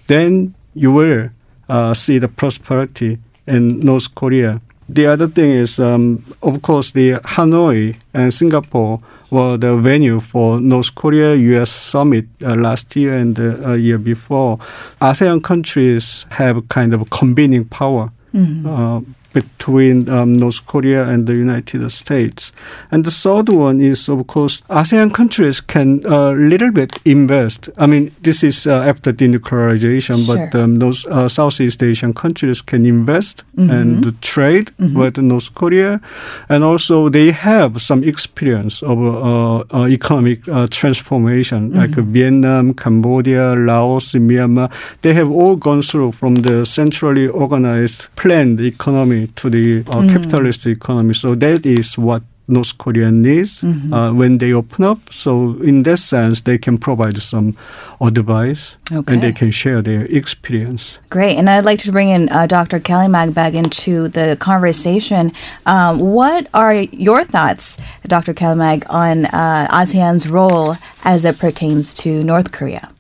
Then 0.07 0.55
you 0.75 0.93
will 0.93 1.31
uh, 1.69 1.95
see 1.95 2.19
the 2.19 2.29
prosperity 2.29 3.19
in 3.47 3.81
North 3.81 4.15
Korea. 4.15 4.61
The 4.89 5.07
other 5.07 5.29
thing 5.29 5.51
is, 5.51 5.79
um, 5.79 6.25
of 6.43 6.61
course, 6.63 6.91
the 6.93 7.13
Hanoi 7.25 7.97
and 8.13 8.33
Singapore 8.35 8.99
were 9.31 9.57
the 9.57 9.77
venue 9.77 10.21
for 10.21 10.61
North 10.61 10.95
Korea 10.95 11.35
U.S. 11.35 11.71
summit 11.71 12.27
uh, 12.45 12.55
last 12.55 12.95
year 12.95 13.17
and 13.17 13.35
the 13.35 13.71
uh, 13.71 13.73
year 13.73 13.97
before. 13.97 14.59
ASEAN 15.01 15.43
countries 15.43 16.27
have 16.31 16.69
kind 16.69 16.93
of 16.93 17.09
convening 17.09 17.65
power. 17.65 18.11
Mm-hmm. 18.35 19.13
Between 19.33 20.09
um, 20.09 20.35
North 20.37 20.67
Korea 20.67 21.09
and 21.09 21.27
the 21.27 21.35
United 21.35 21.89
States. 21.91 22.53
And 22.91 23.05
the 23.05 23.11
third 23.11 23.49
one 23.49 23.81
is, 23.81 24.09
of 24.09 24.27
course, 24.27 24.63
ASEAN 24.69 25.13
countries 25.15 25.61
can 25.61 26.03
a 26.05 26.15
uh, 26.15 26.33
little 26.33 26.71
bit 26.71 26.99
invest. 27.05 27.71
I 27.79 27.87
mean, 27.87 28.13
this 28.21 28.43
is 28.43 28.67
uh, 28.67 28.83
after 28.83 29.13
denuclearization, 29.13 30.27
sure. 30.27 30.37
but 30.37 30.55
um, 30.59 30.77
those 30.77 31.07
uh, 31.07 31.29
Southeast 31.29 31.83
Asian 31.83 32.13
countries 32.13 32.61
can 32.63 32.85
invest 32.87 33.45
mm-hmm. 33.57 33.71
and 33.71 34.23
trade 34.23 34.73
mm-hmm. 34.79 34.99
with 34.99 35.19
North 35.19 35.55
Korea. 35.55 36.01
And 36.49 36.65
also, 36.65 37.09
they 37.09 37.31
have 37.31 37.81
some 37.81 38.05
experience 38.05 38.83
of 38.83 38.99
uh, 38.99 39.65
uh 39.73 39.87
economic 39.89 40.49
uh, 40.49 40.67
transformation, 40.71 41.71
mm-hmm. 41.71 41.79
like 41.79 41.91
Vietnam, 41.91 42.75
Cambodia, 42.75 43.55
Laos, 43.55 44.13
Myanmar. 44.13 44.71
They 45.03 45.15
have 45.15 45.31
all 45.31 45.57
gone 45.57 45.83
through 45.83 46.13
from 46.13 46.35
the 46.37 46.67
centrally 46.67 47.29
organized 47.29 48.15
planned 48.17 48.61
economy 48.61 49.22
to 49.27 49.51
the 49.51 49.81
uh, 49.81 49.83
mm. 49.83 50.09
capitalist 50.11 50.67
economy. 50.67 51.15
So 51.15 51.35
that 51.35 51.67
is 51.67 51.99
what 51.99 52.23
North 52.49 52.77
Korea 52.79 53.11
needs 53.11 53.63
mm-hmm. 53.63 53.93
uh, 53.93 54.13
when 54.13 54.39
they 54.39 54.53
open 54.53 54.85
up. 54.85 55.13
So 55.13 55.57
in 55.63 55.85
that 55.85 55.99
sense, 55.99 56.43
they 56.43 56.59
can 56.59 56.77
provide 56.77 57.17
some 57.19 57.57
advice 58.01 58.79
okay. 58.93 59.13
and 59.13 59.23
they 59.23 59.33
can 59.33 59.51
share 59.51 59.81
their 59.81 60.05
experience. 60.07 60.99
Great. 61.09 61.37
And 61.37 61.49
I'd 61.49 61.65
like 61.65 61.79
to 61.81 61.93
bring 61.93 62.09
in 62.11 62.29
uh, 62.31 62.47
Dr. 62.47 62.81
Kalimag 62.81 63.33
back 63.35 63.55
into 63.55 64.09
the 64.09 64.37
conversation. 64.41 65.33
Um, 65.67 65.99
what 65.99 66.49
are 66.53 66.75
your 66.75 67.25
thoughts, 67.25 67.79
Dr. 68.07 68.35
Kelly 68.35 68.53
Kalimag, 68.57 68.85
on 68.91 69.27
uh, 69.27 69.69
ASEAN's 69.71 70.29
role 70.29 70.77
as 71.05 71.25
it 71.25 71.39
pertains 71.39 71.95
to 71.95 72.25
North 72.25 72.53
Korea? 72.53 72.91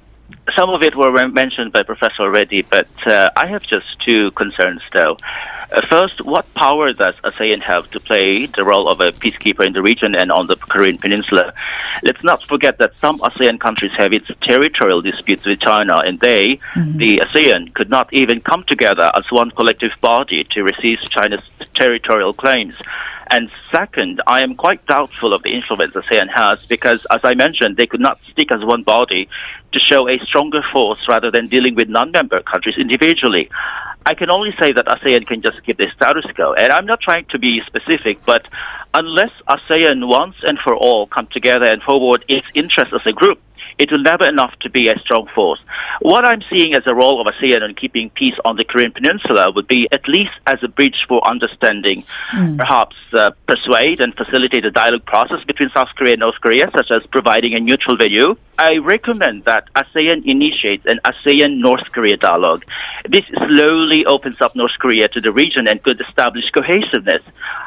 Some 0.56 0.71
of 0.71 0.82
it 0.82 0.94
were 0.94 1.28
mentioned 1.28 1.73
by 1.73 1.82
Professor 1.82 2.23
already, 2.23 2.62
but 2.62 2.88
uh, 3.06 3.30
I 3.37 3.47
have 3.47 3.62
just 3.62 3.87
two 4.06 4.30
concerns 4.32 4.82
though. 4.94 5.16
Uh, 5.73 5.80
first, 5.87 6.21
what 6.21 6.52
power 6.54 6.92
does 6.92 7.14
ASEAN 7.25 7.61
have 7.62 7.90
to 7.90 7.99
play 7.99 8.44
the 8.44 8.62
role 8.62 8.88
of 8.88 9.00
a 9.00 9.11
peacekeeper 9.12 9.64
in 9.66 9.73
the 9.73 9.82
region 9.82 10.14
and 10.14 10.30
on 10.30 10.47
the 10.47 10.56
Korean 10.56 10.99
Peninsula? 10.99 11.54
Let's 12.02 12.23
not 12.23 12.42
forget 12.42 12.78
that 12.78 12.92
some 13.00 13.18
ASEAN 13.21 13.59
countries 13.59 13.92
have 13.97 14.12
its 14.12 14.28
territorial 14.42 15.00
disputes 15.00 15.47
with 15.47 15.61
China, 15.61 15.99
and 16.04 16.21
they, 16.21 16.59
mm-hmm. 16.75 16.99
the 16.99 17.21
ASEAN, 17.25 17.73
could 17.73 17.88
not 17.88 18.12
even 18.12 18.42
come 18.42 18.64
together 18.68 19.11
as 19.14 19.25
one 19.30 19.50
collective 19.50 19.92
body 20.02 20.44
to 20.50 20.62
resist 20.62 21.11
China's 21.11 21.44
territorial 21.75 22.35
claims. 22.35 22.75
And 23.34 23.50
second, 23.74 24.20
I 24.26 24.42
am 24.42 24.54
quite 24.54 24.84
doubtful 24.84 25.32
of 25.32 25.42
the 25.42 25.54
influence 25.54 25.94
ASEAN 25.94 26.28
has 26.28 26.66
because, 26.66 27.06
as 27.10 27.20
I 27.24 27.32
mentioned, 27.32 27.78
they 27.78 27.86
could 27.86 27.98
not 28.08 28.20
stick 28.30 28.52
as 28.52 28.62
one 28.62 28.82
body 28.82 29.26
to 29.72 29.80
show 29.80 30.06
a 30.06 30.18
stronger 30.26 30.62
force 30.70 31.02
rather 31.08 31.30
than 31.30 31.48
dealing 31.48 31.74
with 31.74 31.88
non-member 31.88 32.42
countries 32.42 32.74
individually. 32.78 33.48
I 34.04 34.12
can 34.12 34.30
only 34.30 34.50
say 34.60 34.72
that 34.72 34.84
ASEAN 34.84 35.26
can 35.26 35.40
just 35.40 35.64
keep 35.64 35.78
the 35.78 35.86
status 35.96 36.26
quo. 36.36 36.52
And 36.52 36.70
I'm 36.74 36.84
not 36.84 37.00
trying 37.00 37.24
to 37.30 37.38
be 37.38 37.62
specific, 37.66 38.22
but 38.26 38.46
unless 38.92 39.32
ASEAN 39.48 40.06
once 40.06 40.36
and 40.42 40.58
for 40.58 40.76
all 40.76 41.06
come 41.06 41.26
together 41.28 41.64
and 41.64 41.82
forward 41.82 42.26
its 42.28 42.46
interests 42.52 42.92
as 42.92 43.00
a 43.06 43.12
group, 43.12 43.40
it 43.78 43.90
will 43.90 44.02
never 44.02 44.26
enough 44.26 44.54
to 44.61 44.71
be 44.71 44.88
a 44.88 44.99
strong 45.00 45.28
force. 45.35 45.61
What 46.00 46.25
I'm 46.25 46.42
seeing 46.50 46.75
as 46.75 46.83
a 46.87 46.95
role 46.95 47.21
of 47.21 47.33
ASEAN 47.33 47.62
in 47.62 47.75
keeping 47.75 48.11
peace 48.11 48.35
on 48.45 48.57
the 48.57 48.64
Korean 48.64 48.92
Peninsula 48.92 49.52
would 49.54 49.69
be 49.69 49.88
at 49.92 50.07
least 50.09 50.33
as 50.47 50.59
a 50.62 50.69
bridge 50.69 51.04
for 51.09 51.26
understanding, 51.28 52.04
mm. 52.33 52.57
perhaps 52.57 52.97
uh, 53.12 53.31
persuade 53.47 54.00
and 54.00 54.14
facilitate 54.14 54.64
a 54.64 54.71
dialogue 54.71 55.04
process 55.04 55.45
between 55.45 55.71
South 55.71 55.88
Korea 55.97 56.12
and 56.12 56.21
North 56.21 56.40
Korea, 56.40 56.71
such 56.75 56.90
as 56.90 57.07
providing 57.07 57.54
a 57.54 57.61
neutral 57.61 57.97
venue. 57.97 58.37
I 58.59 58.76
recommend 58.78 59.45
that 59.45 59.73
ASEAN 59.75 60.25
initiates 60.25 60.85
an 60.87 61.00
ASEAN 61.04 61.59
North 61.59 61.90
Korea 61.92 62.16
dialogue. 62.16 62.64
This 63.09 63.25
slowly 63.37 64.04
opens 64.07 64.40
up 64.40 64.54
North 64.54 64.78
Korea 64.78 65.09
to 65.09 65.21
the 65.21 65.33
region 65.33 65.66
and 65.66 65.83
could 65.83 66.00
establish 66.00 66.45
cohesiveness, 66.50 67.23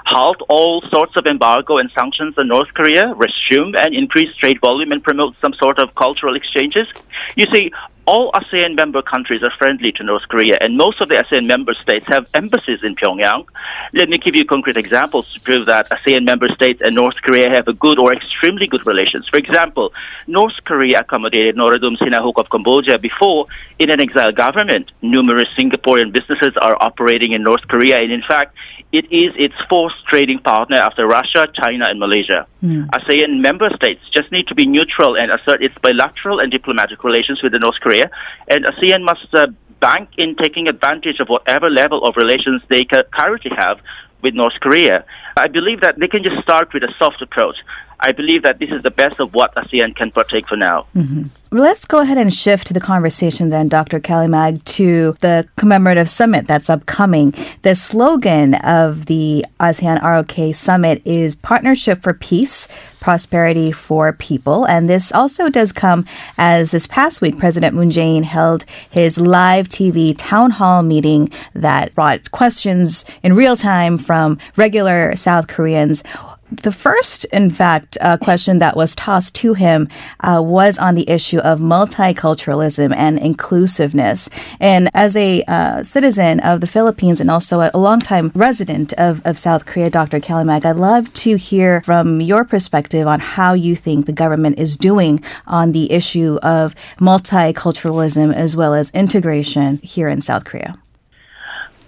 halt 0.05 0.41
all 0.47 0.81
sorts 0.89 1.15
of 1.17 1.25
embargo 1.25 1.77
and 1.77 1.89
sanctions 1.91 2.35
on 2.37 2.47
North 2.47 2.73
Korea, 2.73 3.13
resume 3.15 3.73
and 3.75 3.95
increase 3.95 4.35
trade 4.35 4.61
volume, 4.61 4.91
and 4.91 5.03
promote 5.03 5.35
some 5.41 5.53
sort 5.55 5.79
of 5.79 5.84
cultural 5.93 6.35
exchanges. 6.35 6.87
You 7.35 7.45
see, 7.53 7.71
all 8.07 8.31
ASEAN 8.33 8.75
member 8.75 9.01
countries 9.01 9.41
are 9.41 9.51
friendly 9.57 9.91
to 9.93 10.03
North 10.03 10.27
Korea, 10.27 10.57
and 10.61 10.77
most 10.77 11.01
of 11.01 11.09
the 11.09 11.15
ASEAN 11.15 11.47
member 11.47 11.73
states 11.73 12.05
have 12.07 12.27
embassies 12.35 12.83
in 12.83 12.95
Pyongyang. 12.95 13.45
Let 13.93 14.09
me 14.09 14.17
give 14.17 14.35
you 14.35 14.45
concrete 14.45 14.77
examples 14.77 15.33
to 15.33 15.39
prove 15.39 15.65
that 15.65 15.89
ASEAN 15.89 16.23
member 16.23 16.47
states 16.53 16.81
and 16.83 16.93
North 16.93 17.15
Korea 17.23 17.49
have 17.49 17.67
a 17.67 17.73
good 17.73 17.99
or 17.99 18.13
extremely 18.13 18.67
good 18.67 18.85
relations. 18.85 19.27
For 19.27 19.37
example, 19.37 19.91
North 20.27 20.53
Korea 20.65 20.99
accommodated 20.99 21.55
Norodom 21.55 21.97
Sihanouk 21.97 22.33
of 22.37 22.49
Cambodia 22.49 22.99
before 22.99 23.47
in 23.79 23.89
an 23.89 23.99
exile 23.99 24.31
government. 24.31 24.91
Numerous 25.01 25.49
Singaporean 25.57 26.11
businesses 26.11 26.53
are 26.61 26.77
operating 26.79 27.33
in 27.33 27.41
North 27.43 27.67
Korea, 27.67 27.97
and 28.01 28.11
in 28.11 28.21
fact, 28.21 28.55
it 28.91 29.05
is 29.11 29.33
its 29.35 29.55
fourth 29.69 29.93
trading 30.09 30.39
partner 30.39 30.77
after 30.77 31.05
Russia, 31.05 31.47
China, 31.53 31.85
and 31.89 31.99
Malaysia. 31.99 32.47
Mm. 32.63 32.87
ASEAN 32.89 33.41
member 33.41 33.69
states 33.75 34.01
just 34.13 34.31
need 34.31 34.47
to 34.47 34.55
be 34.55 34.65
neutral 34.65 35.17
and 35.17 35.31
assert 35.31 35.61
its 35.61 35.75
bilateral 35.81 36.39
and 36.39 36.51
diplomatic 36.51 37.03
relations 37.03 37.41
with 37.43 37.51
the 37.51 37.59
North 37.59 37.79
Korea, 37.81 38.09
and 38.47 38.65
ASEAN 38.65 39.03
must 39.03 39.27
uh, 39.33 39.47
bank 39.79 40.09
in 40.17 40.35
taking 40.35 40.67
advantage 40.67 41.19
of 41.19 41.27
whatever 41.27 41.69
level 41.69 42.03
of 42.05 42.15
relations 42.15 42.61
they 42.69 42.85
currently 42.85 43.51
have 43.57 43.79
with 44.21 44.33
North 44.33 44.57
Korea. 44.61 45.05
I 45.37 45.47
believe 45.47 45.81
that 45.81 45.99
they 45.99 46.07
can 46.07 46.23
just 46.23 46.41
start 46.41 46.73
with 46.73 46.83
a 46.83 46.93
soft 46.97 47.21
approach. 47.21 47.57
I 47.99 48.11
believe 48.11 48.43
that 48.43 48.59
this 48.59 48.69
is 48.69 48.81
the 48.83 48.91
best 48.91 49.19
of 49.19 49.33
what 49.33 49.53
ASEAN 49.55 49.95
can 49.95 50.11
partake 50.11 50.47
for 50.47 50.55
now. 50.55 50.87
Mm-hmm. 50.95 51.23
Let's 51.51 51.85
go 51.85 51.99
ahead 51.99 52.17
and 52.17 52.33
shift 52.33 52.73
the 52.73 52.81
conversation 52.81 53.49
then, 53.49 53.69
Dr. 53.69 54.01
Kalimag, 54.01 54.63
to 54.65 55.15
the 55.21 55.47
commemorative 55.55 56.09
summit 56.09 56.47
that's 56.47 56.69
upcoming. 56.69 57.33
The 57.61 57.75
slogan 57.75 58.55
of 58.55 59.05
the 59.05 59.45
ASEAN 59.59 60.01
ROK 60.01 60.53
summit 60.53 61.01
is 61.05 61.33
Partnership 61.35 62.03
for 62.03 62.13
Peace, 62.13 62.67
Prosperity 62.99 63.71
for 63.71 64.11
People. 64.13 64.65
And 64.65 64.89
this 64.89 65.13
also 65.13 65.49
does 65.49 65.71
come 65.71 66.05
as 66.37 66.71
this 66.71 66.87
past 66.87 67.21
week, 67.21 67.37
President 67.37 67.73
Moon 67.73 67.89
Jae-in 67.89 68.23
held 68.23 68.65
his 68.89 69.17
live 69.17 69.69
TV 69.69 70.13
town 70.17 70.51
hall 70.51 70.83
meeting 70.83 71.29
that 71.53 71.95
brought 71.95 72.31
questions 72.31 73.05
in 73.23 73.33
real 73.33 73.55
time 73.55 73.97
from 73.97 74.39
regular 74.57 75.15
South 75.15 75.47
Koreans 75.47 76.03
the 76.51 76.71
first, 76.71 77.25
in 77.25 77.49
fact, 77.49 77.97
uh, 78.01 78.17
question 78.17 78.59
that 78.59 78.77
was 78.77 78.95
tossed 78.95 79.35
to 79.35 79.53
him 79.55 79.87
uh, 80.19 80.41
was 80.43 80.77
on 80.77 80.95
the 80.95 81.09
issue 81.09 81.39
of 81.39 81.59
multiculturalism 81.59 82.95
and 82.95 83.17
inclusiveness. 83.17 84.29
And 84.59 84.89
as 84.93 85.15
a 85.15 85.43
uh, 85.47 85.83
citizen 85.83 86.39
of 86.41 86.61
the 86.61 86.67
Philippines 86.67 87.19
and 87.19 87.31
also 87.31 87.61
a, 87.61 87.71
longtime 87.75 88.31
resident 88.33 88.93
of, 88.93 89.21
of 89.25 89.37
South 89.37 89.65
Korea, 89.65 89.89
Dr. 89.89 90.19
Kalimag, 90.19 90.65
I'd 90.65 90.75
love 90.75 91.13
to 91.15 91.35
hear 91.35 91.81
from 91.81 92.21
your 92.21 92.43
perspective 92.43 93.07
on 93.07 93.19
how 93.19 93.53
you 93.53 93.75
think 93.75 94.05
the 94.05 94.13
government 94.13 94.57
is 94.57 94.77
doing 94.77 95.23
on 95.45 95.71
the 95.71 95.91
issue 95.91 96.39
of 96.41 96.73
multiculturalism 96.97 98.33
as 98.33 98.55
well 98.55 98.73
as 98.73 98.89
integration 98.91 99.77
here 99.77 100.07
in 100.07 100.21
South 100.21 100.45
Korea. 100.45 100.79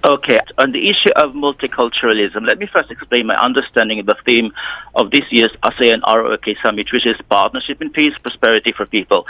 Okay, 0.04 0.40
on 0.60 0.72
the 0.72 0.90
issue 0.90 1.10
of 1.16 1.34
multiculturalism, 1.34 2.46
let 2.46 2.60
me 2.60 2.68
first 2.72 2.92
explain 2.92 3.26
my 3.26 3.36
understanding 3.36 4.00
of 4.00 4.06
the 4.06 4.16
theme 4.26 4.52
of 4.94 5.10
this 5.10 5.24
year's 5.32 5.52
ASEAN 5.64 6.02
ROK 6.06 6.46
Summit, 6.62 6.88
which 6.94 7.08
is 7.08 7.18
Partnership 7.30 7.82
in 7.82 7.90
Peace, 7.90 8.14
Prosperity 8.22 8.72
for 8.72 8.86
People, 8.86 9.26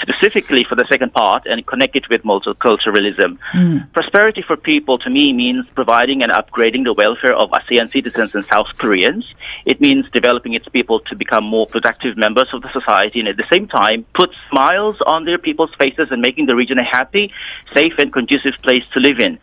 specifically 0.00 0.64
for 0.68 0.76
the 0.76 0.86
second 0.88 1.12
part 1.12 1.46
and 1.46 1.66
connect 1.66 1.96
it 1.96 2.08
with 2.08 2.22
multiculturalism. 2.22 3.36
Mm. 3.52 3.92
Prosperity 3.92 4.42
for 4.42 4.56
People 4.56 4.96
to 4.98 5.10
me 5.10 5.32
means 5.32 5.66
providing 5.74 6.22
and 6.22 6.30
upgrading 6.30 6.84
the 6.84 6.94
welfare 6.94 7.34
of 7.34 7.50
ASEAN 7.50 7.90
citizens 7.90 8.34
and 8.34 8.44
South 8.46 8.68
Koreans. 8.78 9.26
It 9.66 9.80
means 9.80 10.06
developing 10.12 10.54
its 10.54 10.68
people 10.68 11.00
to 11.00 11.16
become 11.16 11.44
more 11.44 11.66
productive 11.66 12.16
members 12.16 12.48
of 12.52 12.62
the 12.62 12.72
society 12.72 13.18
and 13.18 13.28
at 13.28 13.36
the 13.36 13.46
same 13.52 13.66
time 13.66 14.06
put 14.14 14.30
smiles 14.50 14.96
on 15.04 15.24
their 15.24 15.38
people's 15.38 15.74
faces 15.78 16.08
and 16.12 16.22
making 16.22 16.46
the 16.46 16.54
region 16.54 16.78
a 16.78 16.84
happy, 16.84 17.32
safe, 17.74 17.94
and 17.98 18.12
conducive 18.12 18.54
place 18.62 18.88
to 18.90 19.00
live 19.00 19.18
in. 19.18 19.38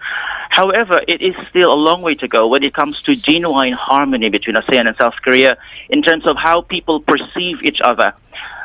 However, 0.70 1.02
it 1.08 1.22
is 1.22 1.34
still 1.50 1.74
a 1.74 1.82
long 1.88 2.04
way 2.04 2.14
to 2.16 2.28
go 2.28 2.48
when 2.48 2.64
it 2.64 2.76
comes 2.76 3.02
to 3.04 3.16
genuine 3.16 3.74
harmony 3.74 4.30
between 4.30 4.56
ASEAN 4.56 4.88
and 4.88 4.96
South 5.02 5.16
Korea 5.24 5.58
in 5.90 6.04
terms 6.04 6.28
of 6.28 6.36
how 6.38 6.62
people 6.62 7.00
perceive 7.00 7.64
each 7.64 7.80
other. 7.84 8.14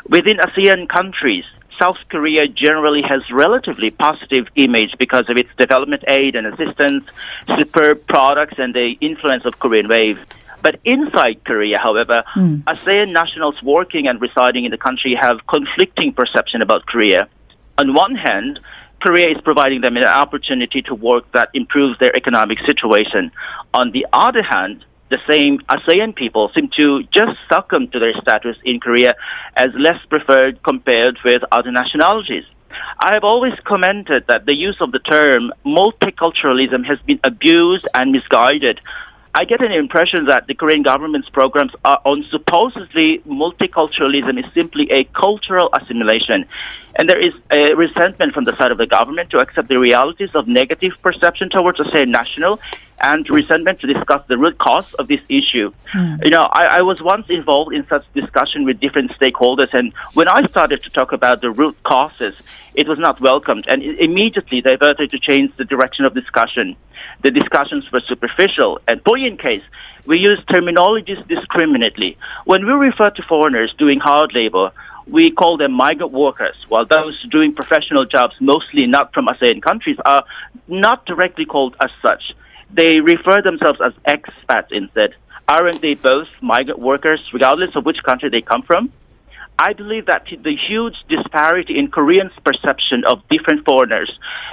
Within 0.06 0.36
ASEAN 0.36 0.86
countries, 0.86 1.46
South 1.78 1.96
Korea 2.10 2.46
generally 2.46 3.00
has 3.00 3.22
relatively 3.30 3.90
positive 3.90 4.48
image 4.54 4.94
because 4.98 5.30
of 5.30 5.38
its 5.38 5.48
development 5.56 6.04
aid 6.06 6.36
and 6.36 6.46
assistance, 6.46 7.04
superb 7.58 8.06
products, 8.06 8.56
and 8.58 8.74
the 8.74 8.98
influence 9.00 9.46
of 9.46 9.58
Korean 9.58 9.88
Wave. 9.88 10.22
But 10.62 10.80
inside 10.84 11.42
Korea, 11.44 11.78
however, 11.78 12.22
mm. 12.36 12.64
ASEAN 12.64 13.12
nationals 13.12 13.62
working 13.62 14.08
and 14.08 14.20
residing 14.20 14.66
in 14.66 14.70
the 14.70 14.78
country 14.78 15.16
have 15.18 15.46
conflicting 15.46 16.12
perception 16.12 16.60
about 16.60 16.84
Korea. 16.84 17.28
On 17.78 17.94
one 17.94 18.14
hand, 18.14 18.60
Korea 19.04 19.28
is 19.36 19.40
providing 19.44 19.82
them 19.82 19.98
an 19.98 20.04
opportunity 20.04 20.80
to 20.80 20.94
work 20.94 21.30
that 21.32 21.50
improves 21.52 21.98
their 21.98 22.16
economic 22.16 22.56
situation. 22.66 23.30
On 23.74 23.92
the 23.92 24.06
other 24.14 24.42
hand, 24.42 24.82
the 25.10 25.18
same 25.30 25.58
ASEAN 25.68 26.16
people 26.16 26.50
seem 26.54 26.70
to 26.78 27.02
just 27.12 27.36
succumb 27.52 27.88
to 27.88 27.98
their 27.98 28.14
status 28.22 28.56
in 28.64 28.80
Korea 28.80 29.14
as 29.56 29.70
less 29.74 30.00
preferred 30.08 30.62
compared 30.62 31.18
with 31.22 31.42
other 31.52 31.70
nationalities. 31.70 32.44
I 32.98 33.12
have 33.12 33.24
always 33.24 33.52
commented 33.64 34.24
that 34.28 34.46
the 34.46 34.54
use 34.54 34.78
of 34.80 34.90
the 34.90 34.98
term 35.00 35.52
multiculturalism 35.66 36.86
has 36.86 36.98
been 37.06 37.20
abused 37.24 37.86
and 37.92 38.10
misguided. 38.10 38.80
I 39.36 39.44
get 39.44 39.60
an 39.60 39.72
impression 39.72 40.26
that 40.26 40.46
the 40.46 40.54
Korean 40.54 40.84
government's 40.84 41.28
programs 41.28 41.72
are 41.84 42.00
on 42.04 42.24
supposedly 42.30 43.18
multiculturalism 43.26 44.38
is 44.38 44.44
simply 44.54 44.88
a 44.92 45.02
cultural 45.04 45.70
assimilation. 45.72 46.46
And 46.96 47.10
there 47.10 47.20
is 47.20 47.34
a 47.50 47.74
resentment 47.74 48.32
from 48.32 48.44
the 48.44 48.56
side 48.56 48.70
of 48.70 48.78
the 48.78 48.86
government 48.86 49.30
to 49.30 49.40
accept 49.40 49.66
the 49.66 49.80
realities 49.80 50.30
of 50.36 50.46
negative 50.46 50.92
perception 51.02 51.50
towards, 51.50 51.80
a 51.80 51.84
say, 51.86 52.04
national 52.04 52.60
and 53.00 53.28
resentment 53.28 53.80
to 53.80 53.92
discuss 53.92 54.26
the 54.28 54.38
root 54.38 54.58
cause 54.58 54.94
of 54.94 55.08
this 55.08 55.20
issue. 55.28 55.72
Mm. 55.92 56.24
You 56.24 56.30
know, 56.30 56.48
I, 56.52 56.78
I, 56.78 56.82
was 56.82 57.02
once 57.02 57.26
involved 57.28 57.74
in 57.74 57.86
such 57.86 58.04
discussion 58.14 58.64
with 58.64 58.80
different 58.80 59.10
stakeholders, 59.12 59.72
and 59.72 59.92
when 60.14 60.28
I 60.28 60.46
started 60.46 60.82
to 60.82 60.90
talk 60.90 61.12
about 61.12 61.40
the 61.40 61.50
root 61.50 61.76
causes, 61.82 62.34
it 62.74 62.88
was 62.88 62.98
not 62.98 63.20
welcomed, 63.20 63.64
and 63.68 63.82
immediately 63.82 64.60
diverted 64.60 65.10
to 65.10 65.18
change 65.18 65.54
the 65.56 65.64
direction 65.64 66.04
of 66.04 66.14
discussion. 66.14 66.76
The 67.22 67.30
discussions 67.30 67.90
were 67.92 68.00
superficial, 68.00 68.80
and 68.88 69.00
in 69.18 69.36
case, 69.36 69.62
we 70.06 70.18
use 70.18 70.42
terminologies 70.48 71.26
discriminately. 71.28 72.16
When 72.44 72.66
we 72.66 72.72
refer 72.72 73.10
to 73.10 73.22
foreigners 73.22 73.74
doing 73.78 74.00
hard 74.00 74.32
labor, 74.34 74.70
we 75.06 75.30
call 75.30 75.56
them 75.56 75.72
migrant 75.72 76.12
workers, 76.12 76.56
while 76.68 76.86
those 76.86 77.22
doing 77.30 77.54
professional 77.54 78.06
jobs, 78.06 78.34
mostly 78.40 78.86
not 78.86 79.12
from 79.12 79.26
ASEAN 79.26 79.62
countries, 79.62 79.98
are 80.04 80.24
not 80.68 81.04
directly 81.06 81.44
called 81.44 81.76
as 81.82 81.90
such. 82.00 82.34
They 82.74 82.98
refer 82.98 83.40
themselves 83.40 83.80
as 83.80 83.92
expats 84.04 84.72
instead. 84.72 85.14
Aren't 85.46 85.80
they 85.80 85.94
both 85.94 86.26
migrant 86.40 86.80
workers, 86.80 87.20
regardless 87.32 87.76
of 87.76 87.84
which 87.84 88.02
country 88.02 88.30
they 88.30 88.40
come 88.40 88.62
from? 88.62 88.90
I 89.58 89.72
believe 89.72 90.06
that 90.06 90.26
the 90.26 90.56
huge 90.68 90.96
disparity 91.08 91.78
in 91.78 91.88
Koreans' 91.88 92.32
perception 92.44 93.04
of 93.06 93.22
different 93.28 93.64
foreigners 93.64 94.10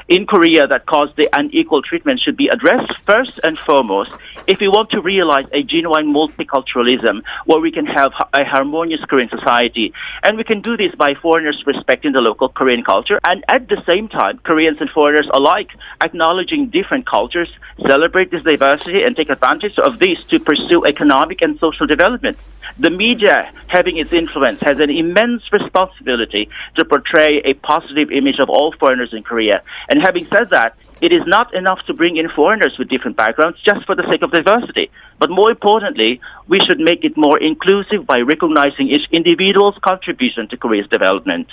in 0.07 0.27
Korea 0.27 0.67
that 0.67 0.85
caused 0.85 1.15
the 1.15 1.27
unequal 1.33 1.81
treatment 1.81 2.19
should 2.23 2.37
be 2.37 2.49
addressed 2.49 2.97
first 2.99 3.39
and 3.43 3.57
foremost 3.57 4.15
if 4.45 4.59
we 4.59 4.67
want 4.67 4.91
to 4.91 5.01
realize 5.01 5.45
a 5.53 5.63
genuine 5.63 6.13
multiculturalism 6.13 7.23
where 7.45 7.59
we 7.59 7.71
can 7.71 7.87
have 7.87 8.11
a 8.33 8.43
harmonious 8.43 8.99
Korean 9.09 9.29
society. 9.29 9.91
And 10.23 10.37
we 10.37 10.43
can 10.43 10.61
do 10.61 10.77
this 10.77 10.93
by 10.95 11.15
foreigners 11.15 11.63
respecting 11.65 12.11
the 12.11 12.21
local 12.21 12.49
Korean 12.49 12.83
culture 12.83 13.19
and 13.23 13.43
at 13.47 13.69
the 13.69 13.81
same 13.89 14.07
time, 14.07 14.37
Koreans 14.43 14.77
and 14.81 14.89
foreigners 14.91 15.29
alike 15.33 15.69
acknowledging 16.03 16.69
different 16.69 17.07
cultures, 17.07 17.49
celebrate 17.87 18.29
this 18.29 18.43
diversity, 18.43 19.01
and 19.01 19.15
take 19.15 19.29
advantage 19.29 19.79
of 19.79 19.97
this 19.97 20.23
to 20.25 20.39
pursue 20.39 20.85
economic 20.85 21.41
and 21.41 21.57
social 21.57 21.87
development. 21.87 22.37
The 22.77 22.89
media, 22.89 23.51
having 23.67 23.97
its 23.97 24.13
influence, 24.13 24.61
has 24.61 24.79
an 24.79 24.90
immense 24.91 25.43
responsibility 25.51 26.49
to 26.77 26.85
portray 26.85 27.41
a 27.43 27.53
positive 27.53 28.11
image 28.11 28.39
of 28.39 28.49
all 28.49 28.73
foreigners 28.79 29.13
in 29.13 29.23
Korea. 29.23 29.63
And 29.89 30.01
having 30.01 30.25
said 30.25 30.49
that, 30.51 30.75
it 31.01 31.11
is 31.11 31.21
not 31.25 31.53
enough 31.55 31.79
to 31.87 31.93
bring 31.93 32.17
in 32.17 32.29
foreigners 32.29 32.75
with 32.77 32.87
different 32.89 33.17
backgrounds 33.17 33.57
just 33.63 33.85
for 33.85 33.95
the 33.95 34.05
sake 34.09 34.21
of 34.21 34.31
diversity. 34.31 34.91
But 35.17 35.31
more 35.31 35.49
importantly, 35.49 36.21
we 36.47 36.59
should 36.59 36.79
make 36.79 37.03
it 37.03 37.17
more 37.17 37.39
inclusive 37.39 38.05
by 38.05 38.19
recognizing 38.19 38.89
each 38.89 39.07
individual's 39.11 39.77
contribution 39.83 40.47
to 40.49 40.57
Korea's 40.57 40.87
development 40.87 41.47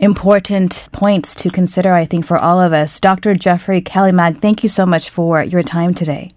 important 0.00 0.88
points 0.92 1.34
to 1.34 1.50
consider, 1.50 1.92
I 1.92 2.06
think, 2.06 2.24
for 2.24 2.38
all 2.38 2.58
of 2.58 2.72
us. 2.72 2.98
Dr. 2.98 3.34
Jeffrey 3.34 3.82
Kalimag, 3.82 4.38
thank 4.38 4.62
you 4.62 4.68
so 4.68 4.86
much 4.86 5.10
for 5.10 5.42
your 5.42 5.62
time 5.62 5.92
today. 5.92 6.30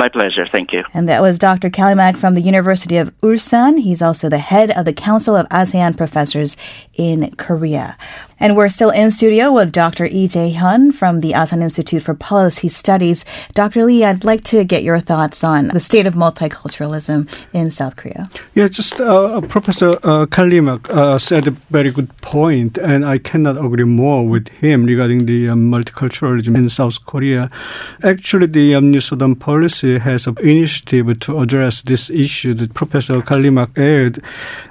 My 0.00 0.08
pleasure. 0.08 0.46
Thank 0.46 0.72
you. 0.72 0.82
And 0.94 1.10
that 1.10 1.20
was 1.20 1.38
Dr. 1.38 1.68
Kalimag 1.68 2.16
from 2.16 2.32
the 2.32 2.40
University 2.40 2.96
of 2.96 3.14
Ulsan. 3.20 3.78
He's 3.78 4.00
also 4.00 4.30
the 4.30 4.38
head 4.38 4.70
of 4.70 4.86
the 4.86 4.94
Council 4.94 5.36
of 5.36 5.46
ASEAN 5.50 5.94
Professors 5.94 6.56
in 6.94 7.30
Korea. 7.36 7.98
And 8.42 8.56
we're 8.56 8.70
still 8.70 8.88
in 8.88 9.10
studio 9.10 9.52
with 9.52 9.70
Dr. 9.72 10.08
Lee 10.08 10.26
Jae-hyun 10.26 10.94
from 10.94 11.20
the 11.20 11.34
Asan 11.34 11.60
Institute 11.60 12.02
for 12.02 12.14
Policy 12.14 12.70
Studies. 12.70 13.26
Dr. 13.52 13.84
Lee, 13.84 14.02
I'd 14.02 14.24
like 14.24 14.42
to 14.44 14.64
get 14.64 14.82
your 14.82 15.00
thoughts 15.00 15.44
on 15.44 15.68
the 15.68 15.80
state 15.80 16.06
of 16.06 16.14
multiculturalism 16.14 17.28
in 17.52 17.70
South 17.70 17.96
Korea. 17.96 18.24
Yeah, 18.54 18.68
just 18.68 18.98
uh, 19.02 19.36
uh 19.36 19.40
Professor 19.42 19.90
uh, 20.02 20.24
Kalimag 20.24 20.88
uh, 20.88 21.18
said 21.18 21.46
a 21.46 21.50
very 21.50 21.90
good 21.90 22.08
point, 22.22 22.78
and 22.78 23.04
I 23.04 23.18
cannot 23.18 23.58
agree 23.62 23.84
more 23.84 24.26
with 24.26 24.48
him 24.48 24.84
regarding 24.84 25.26
the 25.26 25.50
um, 25.50 25.70
multiculturalism 25.70 26.54
in 26.56 26.70
South 26.70 27.04
Korea. 27.04 27.50
Actually, 28.02 28.46
the 28.46 28.74
um, 28.74 28.90
New 28.90 29.02
Southern 29.02 29.36
policy 29.36 29.89
has 29.98 30.26
an 30.26 30.36
initiative 30.42 31.18
to 31.20 31.40
address 31.40 31.82
this 31.82 32.10
issue 32.10 32.54
that 32.54 32.74
Professor 32.74 33.20
Kalimag 33.20 33.70
aired 33.76 34.22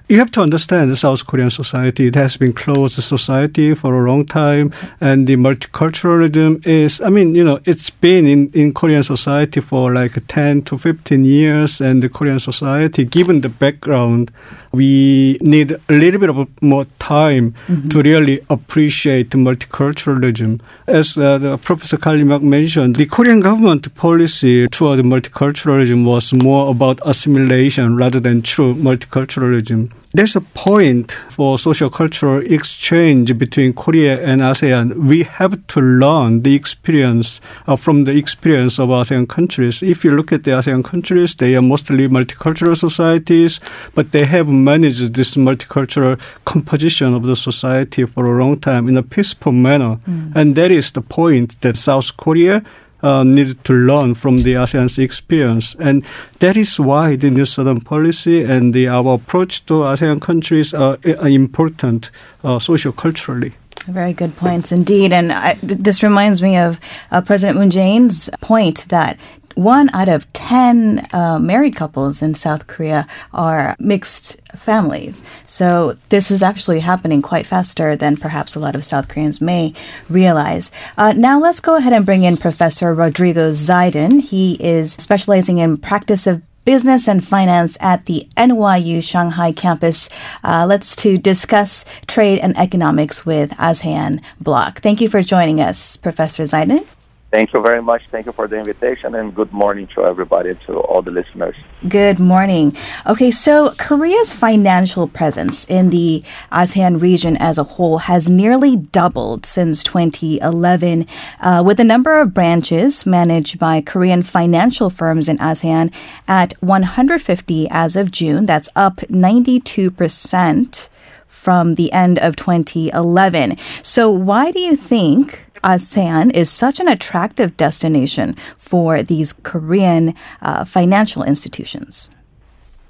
you 0.10 0.18
have 0.18 0.32
to 0.32 0.42
understand 0.42 0.90
the 0.90 0.96
South 0.96 1.28
Korean 1.28 1.52
society. 1.52 2.08
It 2.08 2.16
has 2.16 2.36
been 2.36 2.52
closed 2.52 3.02
society 3.04 3.76
for 3.76 3.94
a 3.94 4.10
long 4.10 4.26
time, 4.26 4.74
and 5.00 5.28
the 5.28 5.36
multiculturalism 5.36 6.66
is. 6.66 7.00
I 7.00 7.10
mean, 7.10 7.36
you 7.36 7.44
know, 7.44 7.60
it's 7.66 7.92
been 7.92 8.26
in 8.26 8.50
in 8.54 8.74
Korean 8.74 9.04
society 9.04 9.62
for 9.62 9.94
like 9.94 10.20
ten 10.28 10.64
to 10.64 10.78
fifteen 10.80 11.26
years, 11.26 11.80
and 11.80 12.02
the 12.02 12.10
Korean 12.10 12.40
society, 12.40 13.06
given 13.06 13.42
the 13.42 13.50
background, 13.50 14.32
we 14.72 15.38
need 15.42 15.72
a 15.72 15.94
little 15.94 16.20
bit 16.20 16.30
of 16.30 16.48
more 16.62 16.86
time 17.00 17.54
mm-hmm. 17.68 17.88
to 17.88 18.02
really 18.02 18.40
appreciate 18.50 19.30
multiculturalism. 19.32 20.62
As 20.88 21.18
uh, 21.18 21.58
Professor 21.58 21.98
Kalimag 21.98 22.42
mentioned, 22.42 22.96
the 22.96 23.06
Korean 23.06 23.40
government 23.40 23.94
policy 23.96 24.68
toward 24.68 25.00
multiculturalism 25.00 26.06
was 26.06 26.34
more 26.34 26.70
about 26.70 27.00
assimilation 27.06 27.96
rather 27.96 28.20
than 28.20 28.42
true 28.42 28.76
multiculturalism 28.76 29.92
there's 30.12 30.36
a 30.36 30.42
point 30.42 31.12
for 31.30 31.60
social 31.60 31.90
cultural 31.90 32.44
exchange 32.44 33.38
between 33.38 33.74
Korea 33.74 34.20
and 34.26 34.42
ASEAN. 34.42 35.08
We 35.08 35.24
have 35.24 35.68
to 35.68 35.82
learn 35.82 36.42
the 36.42 36.56
experience 36.56 37.40
uh, 37.68 37.76
from 37.76 38.06
the 38.06 38.18
experience 38.18 38.80
of 38.80 38.90
ASEAN 38.90 39.30
countries. 39.30 39.84
If 39.84 40.04
you 40.04 40.12
look 40.12 40.32
at 40.32 40.46
the 40.46 40.52
ASEAN 40.52 40.84
countries, 40.84 41.36
they 41.36 41.56
are 41.56 41.62
mostly 41.62 42.08
multicultural 42.08 42.76
societies, 42.76 43.60
but 43.94 44.12
they 44.12 44.26
have 44.26 44.48
managed 44.48 45.14
this 45.14 45.36
multicultural 45.36 46.20
composition 46.44 47.14
of 47.14 47.24
the 47.24 47.36
society 47.36 48.06
for 48.06 48.26
a 48.26 48.44
long 48.44 48.60
time 48.60 48.90
in 48.90 48.98
a 48.98 49.04
peaceful 49.04 49.52
manner. 49.52 49.98
Mm. 50.08 50.36
And 50.36 50.56
that 50.56 50.72
is 50.72 50.92
the 50.92 51.02
point 51.02 51.62
that 51.62 51.78
South 51.78 52.18
Korea 52.18 52.64
uh, 53.02 53.24
need 53.24 53.64
to 53.64 53.74
learn 53.74 54.16
from 54.16 54.44
the 54.44 54.54
ASEAN's 54.54 54.98
experience. 55.00 55.76
And 55.80 56.06
that 56.40 56.56
is 56.58 56.80
why 56.80 57.16
the 57.16 57.30
New 57.30 57.46
Southern 57.46 57.82
policy 57.82 58.44
and 58.44 58.74
the, 58.74 58.88
our 58.88 59.16
approach 59.16 59.66
to 59.66 59.74
ASEAN 59.84 60.20
countries 60.22 60.74
are, 60.74 60.98
are 61.20 61.28
important 61.28 62.12
uh, 62.44 62.60
socio-culturally. 62.60 63.54
Very 63.86 64.14
good 64.14 64.36
points 64.36 64.72
indeed. 64.72 65.12
And 65.12 65.32
I, 65.32 65.56
this 65.64 66.04
reminds 66.04 66.42
me 66.42 66.58
of 66.58 66.80
uh, 67.12 67.22
President 67.22 67.58
Moon 67.58 67.70
Jae-in's 67.70 68.30
point 68.42 68.86
that 68.90 69.18
one 69.56 69.90
out 69.94 70.10
of 70.10 70.32
10 70.34 71.08
uh, 71.14 71.40
married 71.40 71.76
couples 71.76 72.22
in 72.22 72.36
South 72.36 72.68
Korea 72.68 73.08
are 73.34 73.76
mixed 73.80 74.40
families. 74.56 75.24
So 75.46 75.98
this 76.10 76.32
is 76.32 76.42
actually 76.42 76.80
happening 76.80 77.22
quite 77.22 77.46
faster 77.46 77.96
than 77.96 78.18
perhaps 78.18 78.56
a 78.56 78.60
lot 78.60 78.76
of 78.76 78.86
South 78.86 79.08
Koreans 79.08 79.42
may 79.42 79.74
realize. 80.10 80.72
Uh, 80.98 81.14
now 81.14 81.40
let's 81.40 81.60
go 81.60 81.76
ahead 81.76 81.94
and 81.94 82.06
bring 82.06 82.24
in 82.24 82.38
Professor 82.38 82.94
Rodrigo 82.94 83.52
Zeidan. 83.52 84.22
He 84.22 84.54
is 84.60 84.94
specializing 84.94 85.60
in 85.60 85.78
practice 85.78 86.28
of 86.28 86.42
business 86.66 87.08
and 87.08 87.26
finance 87.26 87.78
at 87.82 88.06
the 88.06 88.28
NYU 88.38 89.04
Shanghai 89.04 89.52
campus. 89.52 90.10
Uh, 90.44 90.66
let's 90.70 90.96
to 90.98 91.18
discuss 91.18 91.84
trade 92.06 92.40
and 92.40 92.56
economics 92.58 93.26
with 93.26 93.52
ASEAN 93.52 94.22
Bloc. 94.40 94.80
Thank 94.80 95.02
you 95.02 95.10
for 95.10 95.22
joining 95.22 95.60
us, 95.60 95.98
Professor 95.98 96.44
Zeidan. 96.44 96.86
Thank 97.32 97.54
you 97.54 97.62
very 97.62 97.82
much. 97.82 98.02
Thank 98.10 98.26
you 98.26 98.32
for 98.32 98.48
the 98.48 98.58
invitation 98.58 99.14
and 99.14 99.36
good 99.36 99.54
morning 99.54 99.86
to 99.94 100.04
everybody, 100.04 100.56
to 100.66 100.80
all 100.80 101.04
the 101.04 101.12
listeners. 101.12 101.56
Good 101.88 102.20
morning. 102.20 102.76
Okay, 103.06 103.30
so 103.30 103.76
Korea's 103.78 104.34
financial 104.34 105.08
presence 105.08 105.64
in 105.70 105.92
the 105.92 106.24
ASEAN 106.52 107.00
region 107.00 107.38
as 107.38 107.60
a 107.60 107.64
whole 107.64 108.00
has 108.00 108.32
nearly 108.32 108.76
doubled 108.76 109.46
since 109.46 109.84
2011, 109.84 111.06
uh, 111.42 111.62
with 111.64 111.78
the 111.78 111.84
number 111.84 112.20
of 112.20 112.34
branches 112.34 113.06
managed 113.06 113.60
by 113.60 113.80
Korean 113.82 114.24
financial 114.24 114.90
firms 114.90 115.30
in 115.30 115.38
ASEAN 115.38 115.94
at 116.28 116.54
150 116.62 117.68
as 117.70 117.96
of 117.96 118.10
June. 118.10 118.48
That's 118.48 118.70
up 118.76 118.98
92% 119.08 120.90
from 121.28 121.76
the 121.76 121.92
end 121.94 122.18
of 122.20 122.36
2011. 122.36 123.56
So, 123.84 124.10
why 124.10 124.52
do 124.52 124.60
you 124.60 124.76
think 124.76 125.49
ASEAN 125.64 126.32
is 126.34 126.50
such 126.50 126.80
an 126.80 126.88
attractive 126.88 127.58
destination 127.58 128.36
for 128.58 129.04
these 129.04 129.34
Korean 129.34 130.14
uh, 130.42 130.66
financial 130.66 131.24
institutions? 131.24 132.10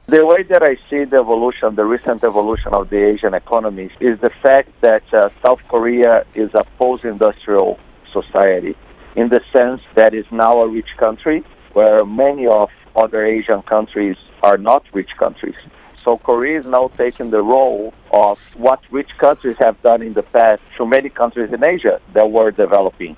The 0.07 0.25
way 0.25 0.41
that 0.43 0.63
I 0.63 0.75
see 0.89 1.05
the 1.05 1.17
evolution, 1.17 1.75
the 1.75 1.85
recent 1.85 2.23
evolution 2.23 2.73
of 2.73 2.89
the 2.89 3.05
Asian 3.05 3.35
economies, 3.35 3.91
is 3.99 4.19
the 4.19 4.31
fact 4.41 4.69
that 4.81 5.03
uh, 5.13 5.29
South 5.45 5.59
Korea 5.67 6.25
is 6.33 6.49
a 6.55 6.63
post 6.79 7.05
industrial 7.05 7.79
society 8.11 8.75
in 9.15 9.29
the 9.29 9.41
sense 9.53 9.81
that 9.95 10.13
it's 10.13 10.31
now 10.31 10.61
a 10.61 10.67
rich 10.67 10.89
country 10.97 11.43
where 11.73 12.05
many 12.05 12.47
of 12.47 12.69
other 12.95 13.23
Asian 13.23 13.61
countries 13.61 14.17
are 14.41 14.57
not 14.57 14.83
rich 14.93 15.11
countries. 15.17 15.55
So 16.03 16.17
Korea 16.17 16.59
is 16.59 16.65
now 16.65 16.89
taking 16.97 17.29
the 17.29 17.41
role 17.41 17.93
of 18.13 18.39
what 18.55 18.79
rich 18.89 19.09
countries 19.17 19.57
have 19.59 19.81
done 19.81 20.01
in 20.01 20.13
the 20.13 20.23
past 20.23 20.61
to 20.77 20.85
many 20.85 21.09
countries 21.09 21.51
in 21.51 21.65
Asia 21.65 21.99
that 22.13 22.31
were 22.31 22.51
developing, 22.51 23.17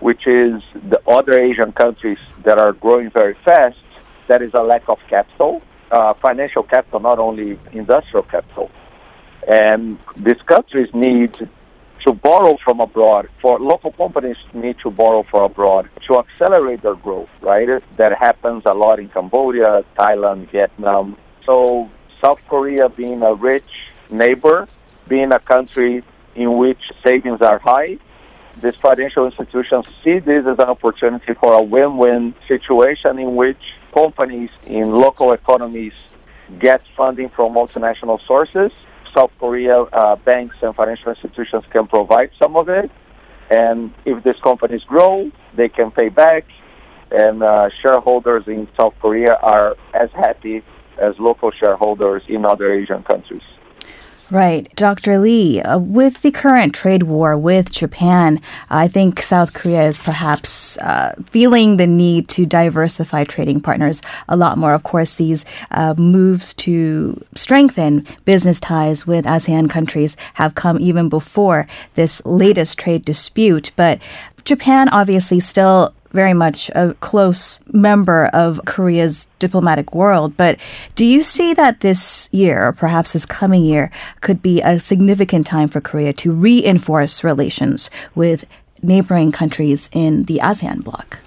which 0.00 0.26
is 0.26 0.62
the 0.74 1.00
other 1.06 1.38
Asian 1.38 1.72
countries 1.72 2.18
that 2.44 2.58
are 2.58 2.72
growing 2.72 3.10
very 3.10 3.36
fast. 3.44 3.78
That 4.26 4.42
is 4.42 4.52
a 4.54 4.62
lack 4.62 4.88
of 4.88 4.98
capital, 5.08 5.62
uh, 5.90 6.14
financial 6.14 6.64
capital, 6.64 7.00
not 7.00 7.18
only 7.18 7.58
industrial 7.72 8.24
capital. 8.24 8.70
And 9.46 9.98
these 10.16 10.42
countries 10.42 10.88
need 10.92 11.34
to 12.04 12.12
borrow 12.12 12.58
from 12.64 12.80
abroad. 12.80 13.28
For 13.40 13.58
local 13.58 13.92
companies 13.92 14.36
need 14.52 14.76
to 14.82 14.90
borrow 14.90 15.22
from 15.30 15.44
abroad 15.44 15.88
to 16.08 16.18
accelerate 16.18 16.82
their 16.82 16.96
growth. 16.96 17.28
Right, 17.40 17.68
that 17.96 18.18
happens 18.18 18.64
a 18.66 18.74
lot 18.74 18.98
in 18.98 19.08
Cambodia, 19.08 19.84
Thailand, 19.96 20.50
Vietnam. 20.50 21.16
So 21.46 21.88
South 22.20 22.40
Korea 22.48 22.88
being 22.88 23.22
a 23.22 23.34
rich 23.34 23.68
neighbor, 24.10 24.68
being 25.08 25.32
a 25.32 25.38
country 25.38 26.02
in 26.34 26.56
which 26.58 26.80
savings 27.04 27.40
are 27.40 27.58
high, 27.58 27.98
these 28.60 28.74
financial 28.76 29.26
institutions 29.26 29.86
see 30.02 30.18
this 30.18 30.44
as 30.46 30.58
an 30.58 30.68
opportunity 30.68 31.34
for 31.34 31.52
a 31.54 31.62
win-win 31.62 32.34
situation 32.48 33.18
in 33.18 33.36
which 33.36 33.60
companies 33.94 34.50
in 34.66 34.90
local 34.90 35.32
economies 35.32 35.92
get 36.58 36.82
funding 36.96 37.28
from 37.28 37.54
multinational 37.54 38.18
sources. 38.26 38.72
South 39.14 39.30
Korea 39.38 39.82
uh, 39.82 40.16
banks 40.16 40.56
and 40.62 40.74
financial 40.74 41.10
institutions 41.10 41.64
can 41.70 41.86
provide 41.86 42.30
some 42.40 42.56
of 42.56 42.68
it, 42.68 42.90
and 43.50 43.92
if 44.04 44.22
these 44.24 44.40
companies 44.42 44.82
grow, 44.82 45.30
they 45.56 45.68
can 45.68 45.90
pay 45.90 46.08
back, 46.08 46.44
and 47.10 47.42
uh, 47.42 47.68
shareholders 47.80 48.44
in 48.46 48.68
South 48.78 48.94
Korea 49.00 49.34
are 49.34 49.76
as 49.94 50.10
happy 50.12 50.62
as 50.98 51.18
local 51.18 51.50
shareholders 51.50 52.22
in 52.28 52.44
other 52.44 52.72
Asian 52.72 53.02
countries. 53.02 53.42
Right. 54.30 54.70
Dr. 54.76 55.18
Lee, 55.18 55.62
uh, 55.62 55.78
with 55.78 56.20
the 56.20 56.30
current 56.30 56.74
trade 56.74 57.04
war 57.04 57.34
with 57.38 57.72
Japan, 57.72 58.42
I 58.68 58.86
think 58.86 59.20
South 59.20 59.54
Korea 59.54 59.84
is 59.84 59.98
perhaps 59.98 60.76
uh, 60.78 61.14
feeling 61.30 61.78
the 61.78 61.86
need 61.86 62.28
to 62.30 62.44
diversify 62.44 63.24
trading 63.24 63.62
partners 63.62 64.02
a 64.28 64.36
lot 64.36 64.58
more. 64.58 64.74
Of 64.74 64.82
course, 64.82 65.14
these 65.14 65.46
uh, 65.70 65.94
moves 65.96 66.52
to 66.54 67.24
strengthen 67.34 68.06
business 68.26 68.60
ties 68.60 69.06
with 69.06 69.24
ASEAN 69.24 69.70
countries 69.70 70.14
have 70.34 70.54
come 70.54 70.78
even 70.78 71.08
before 71.08 71.66
this 71.94 72.20
latest 72.26 72.78
trade 72.78 73.06
dispute. 73.06 73.72
But 73.76 73.98
Japan 74.44 74.90
obviously 74.90 75.40
still 75.40 75.94
very 76.12 76.34
much 76.34 76.70
a 76.74 76.94
close 77.00 77.60
member 77.72 78.26
of 78.32 78.60
Korea's 78.64 79.28
diplomatic 79.38 79.94
world. 79.94 80.36
But 80.36 80.58
do 80.94 81.04
you 81.04 81.22
see 81.22 81.54
that 81.54 81.80
this 81.80 82.28
year, 82.32 82.68
or 82.68 82.72
perhaps 82.72 83.12
this 83.12 83.26
coming 83.26 83.64
year, 83.64 83.90
could 84.20 84.42
be 84.42 84.60
a 84.62 84.80
significant 84.80 85.46
time 85.46 85.68
for 85.68 85.80
Korea 85.80 86.12
to 86.14 86.32
reinforce 86.32 87.22
relations 87.22 87.90
with 88.14 88.44
neighboring 88.82 89.32
countries 89.32 89.88
in 89.92 90.24
the 90.24 90.40
ASEAN 90.42 90.84
bloc? 90.84 91.18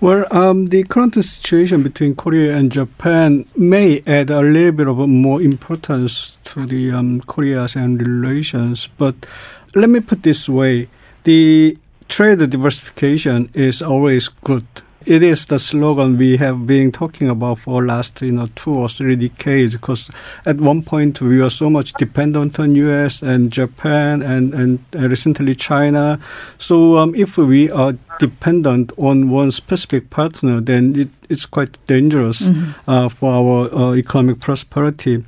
Well, 0.00 0.26
um, 0.30 0.66
the 0.66 0.84
current 0.84 1.16
situation 1.24 1.82
between 1.82 2.14
Korea 2.14 2.56
and 2.56 2.70
Japan 2.70 3.46
may 3.56 4.00
add 4.06 4.30
a 4.30 4.40
little 4.40 4.70
bit 4.70 4.86
of 4.86 4.98
more 5.08 5.42
importance 5.42 6.38
to 6.44 6.66
the 6.66 6.92
um, 6.92 7.20
Korea-ASEAN 7.22 7.98
relations. 7.98 8.88
But 8.96 9.26
let 9.74 9.90
me 9.90 9.98
put 9.98 10.22
this 10.22 10.48
way: 10.48 10.86
the 11.24 11.76
trade 12.08 12.38
diversification 12.50 13.50
is 13.54 13.82
always 13.82 14.28
good. 14.28 14.66
It 15.06 15.22
is 15.22 15.46
the 15.46 15.58
slogan 15.58 16.18
we 16.18 16.36
have 16.36 16.66
been 16.66 16.92
talking 16.92 17.30
about 17.30 17.60
for 17.60 17.86
last 17.86 18.20
you 18.20 18.32
know 18.32 18.48
two 18.56 18.74
or 18.74 18.88
three 18.88 19.16
decades. 19.16 19.74
Because 19.74 20.10
at 20.44 20.56
one 20.56 20.82
point 20.82 21.20
we 21.20 21.40
were 21.40 21.50
so 21.50 21.70
much 21.70 21.92
dependent 21.94 22.58
on 22.58 22.74
U.S. 22.74 23.22
and 23.22 23.50
Japan 23.50 24.20
and 24.20 24.52
and 24.52 24.80
recently 24.92 25.54
China. 25.54 26.18
So 26.58 26.98
um, 26.98 27.14
if 27.14 27.38
we 27.38 27.70
are 27.70 27.94
dependent 28.18 28.92
on 28.98 29.30
one 29.30 29.50
specific 29.50 30.10
partner, 30.10 30.60
then 30.60 30.96
it, 30.96 31.08
it's 31.30 31.46
quite 31.46 31.78
dangerous 31.86 32.42
mm-hmm. 32.42 32.90
uh, 32.90 33.08
for 33.08 33.32
our 33.32 33.74
uh, 33.74 33.94
economic 33.94 34.40
prosperity. 34.40 35.24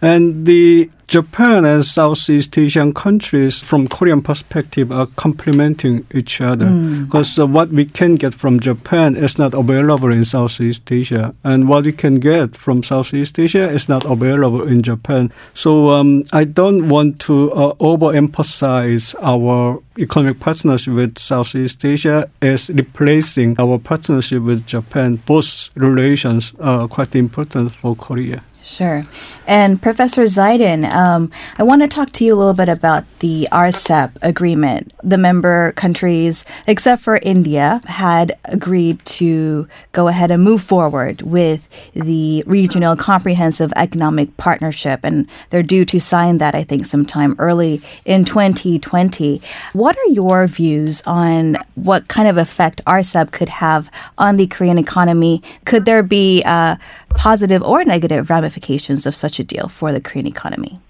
And 0.00 0.46
the 0.46 0.90
Japan 1.10 1.64
and 1.64 1.84
Southeast 1.84 2.56
Asian 2.56 2.94
countries, 2.94 3.60
from 3.60 3.88
Korean 3.88 4.22
perspective, 4.22 4.92
are 4.92 5.08
complementing 5.16 6.06
each 6.14 6.40
other 6.40 6.66
mm. 6.66 7.06
because 7.06 7.36
uh, 7.36 7.48
what 7.48 7.70
we 7.70 7.84
can 7.84 8.14
get 8.14 8.32
from 8.32 8.60
Japan 8.60 9.16
is 9.16 9.36
not 9.36 9.52
available 9.52 10.12
in 10.12 10.24
Southeast 10.24 10.90
Asia, 10.92 11.34
and 11.42 11.68
what 11.68 11.82
we 11.82 11.90
can 11.90 12.20
get 12.20 12.54
from 12.54 12.84
Southeast 12.84 13.40
Asia 13.40 13.68
is 13.68 13.88
not 13.88 14.04
available 14.04 14.62
in 14.62 14.82
Japan. 14.82 15.32
So 15.52 15.88
um, 15.88 16.22
I 16.32 16.44
don't 16.44 16.88
want 16.88 17.18
to 17.22 17.50
uh, 17.54 17.74
overemphasize 17.80 19.16
our 19.20 19.82
economic 19.98 20.38
partnership 20.38 20.94
with 20.94 21.18
Southeast 21.18 21.84
Asia 21.84 22.30
as 22.40 22.70
replacing 22.70 23.58
our 23.58 23.80
partnership 23.80 24.44
with 24.44 24.64
Japan. 24.64 25.16
Both 25.26 25.70
relations 25.74 26.54
are 26.60 26.86
quite 26.86 27.16
important 27.16 27.72
for 27.72 27.96
Korea. 27.96 28.44
Sure. 28.62 29.04
And 29.46 29.82
Professor 29.82 30.24
Zeidan, 30.24 30.88
um, 30.92 31.32
I 31.58 31.64
want 31.64 31.82
to 31.82 31.88
talk 31.88 32.12
to 32.12 32.24
you 32.24 32.34
a 32.34 32.36
little 32.36 32.54
bit 32.54 32.68
about 32.68 33.04
the 33.18 33.48
RCEP 33.50 34.16
agreement. 34.22 34.92
The 35.02 35.18
member 35.18 35.72
countries, 35.72 36.44
except 36.66 37.02
for 37.02 37.18
India, 37.22 37.80
had 37.86 38.38
agreed 38.44 39.04
to 39.06 39.66
go 39.92 40.08
ahead 40.08 40.30
and 40.30 40.44
move 40.44 40.62
forward 40.62 41.22
with 41.22 41.68
the 41.94 42.44
regional 42.46 42.94
comprehensive 42.96 43.72
economic 43.76 44.36
partnership, 44.36 45.00
and 45.02 45.26
they're 45.48 45.62
due 45.62 45.84
to 45.86 45.98
sign 45.98 46.38
that, 46.38 46.54
I 46.54 46.62
think, 46.62 46.86
sometime 46.86 47.34
early 47.38 47.82
in 48.04 48.24
2020. 48.24 49.42
What 49.72 49.96
are 49.96 50.10
your 50.10 50.46
views 50.46 51.02
on 51.06 51.56
what 51.74 52.06
kind 52.08 52.28
of 52.28 52.36
effect 52.36 52.82
RCEP 52.86 53.32
could 53.32 53.48
have 53.48 53.90
on 54.18 54.36
the 54.36 54.46
Korean 54.46 54.78
economy? 54.78 55.42
Could 55.64 55.86
there 55.86 56.02
be 56.02 56.42
uh, 56.44 56.76
positive 57.14 57.62
or 57.62 57.84
negative 57.84 58.30
ramifications 58.30 59.06
of 59.06 59.14
such 59.14 59.38
a 59.38 59.44
deal 59.44 59.68
for 59.68 59.92
the 59.92 60.00
Korean 60.00 60.26
economy? 60.26 60.80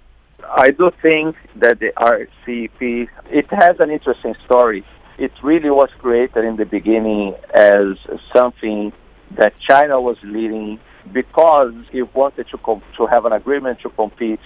I 0.51 0.71
do 0.71 0.91
think 1.01 1.37
that 1.57 1.79
the 1.79 1.93
RCEP 1.97 3.09
it 3.31 3.47
has 3.51 3.79
an 3.79 3.91
interesting 3.91 4.35
story. 4.45 4.85
It 5.19 5.33
really 5.43 5.71
was 5.71 5.91
created 5.99 6.45
in 6.45 6.57
the 6.57 6.65
beginning 6.65 7.35
as 7.55 7.97
something 8.35 8.93
that 9.37 9.53
China 9.61 10.01
was 10.01 10.17
leading 10.25 10.81
because 11.13 11.75
it 11.93 12.15
wanted 12.15 12.49
to 12.51 12.59
com- 12.59 12.83
to 12.97 13.07
have 13.07 13.25
an 13.27 13.33
agreement 13.33 13.81
to 13.81 13.91
compete 13.91 14.41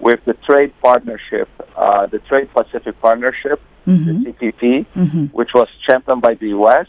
with 0.00 0.24
the 0.24 0.34
trade 0.48 0.72
partnership, 0.82 1.48
uh, 1.76 2.06
the 2.06 2.18
Trade 2.18 2.48
Pacific 2.52 3.00
Partnership, 3.00 3.60
mm-hmm. 3.86 4.24
the 4.24 4.32
TPP, 4.32 4.86
mm-hmm. 4.96 5.24
which 5.26 5.50
was 5.54 5.68
championed 5.88 6.22
by 6.22 6.34
the 6.34 6.48
U.S. 6.48 6.86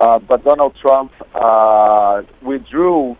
Uh, 0.00 0.18
but 0.20 0.44
Donald 0.44 0.76
Trump 0.80 1.12
uh, 1.34 2.22
withdrew 2.42 3.16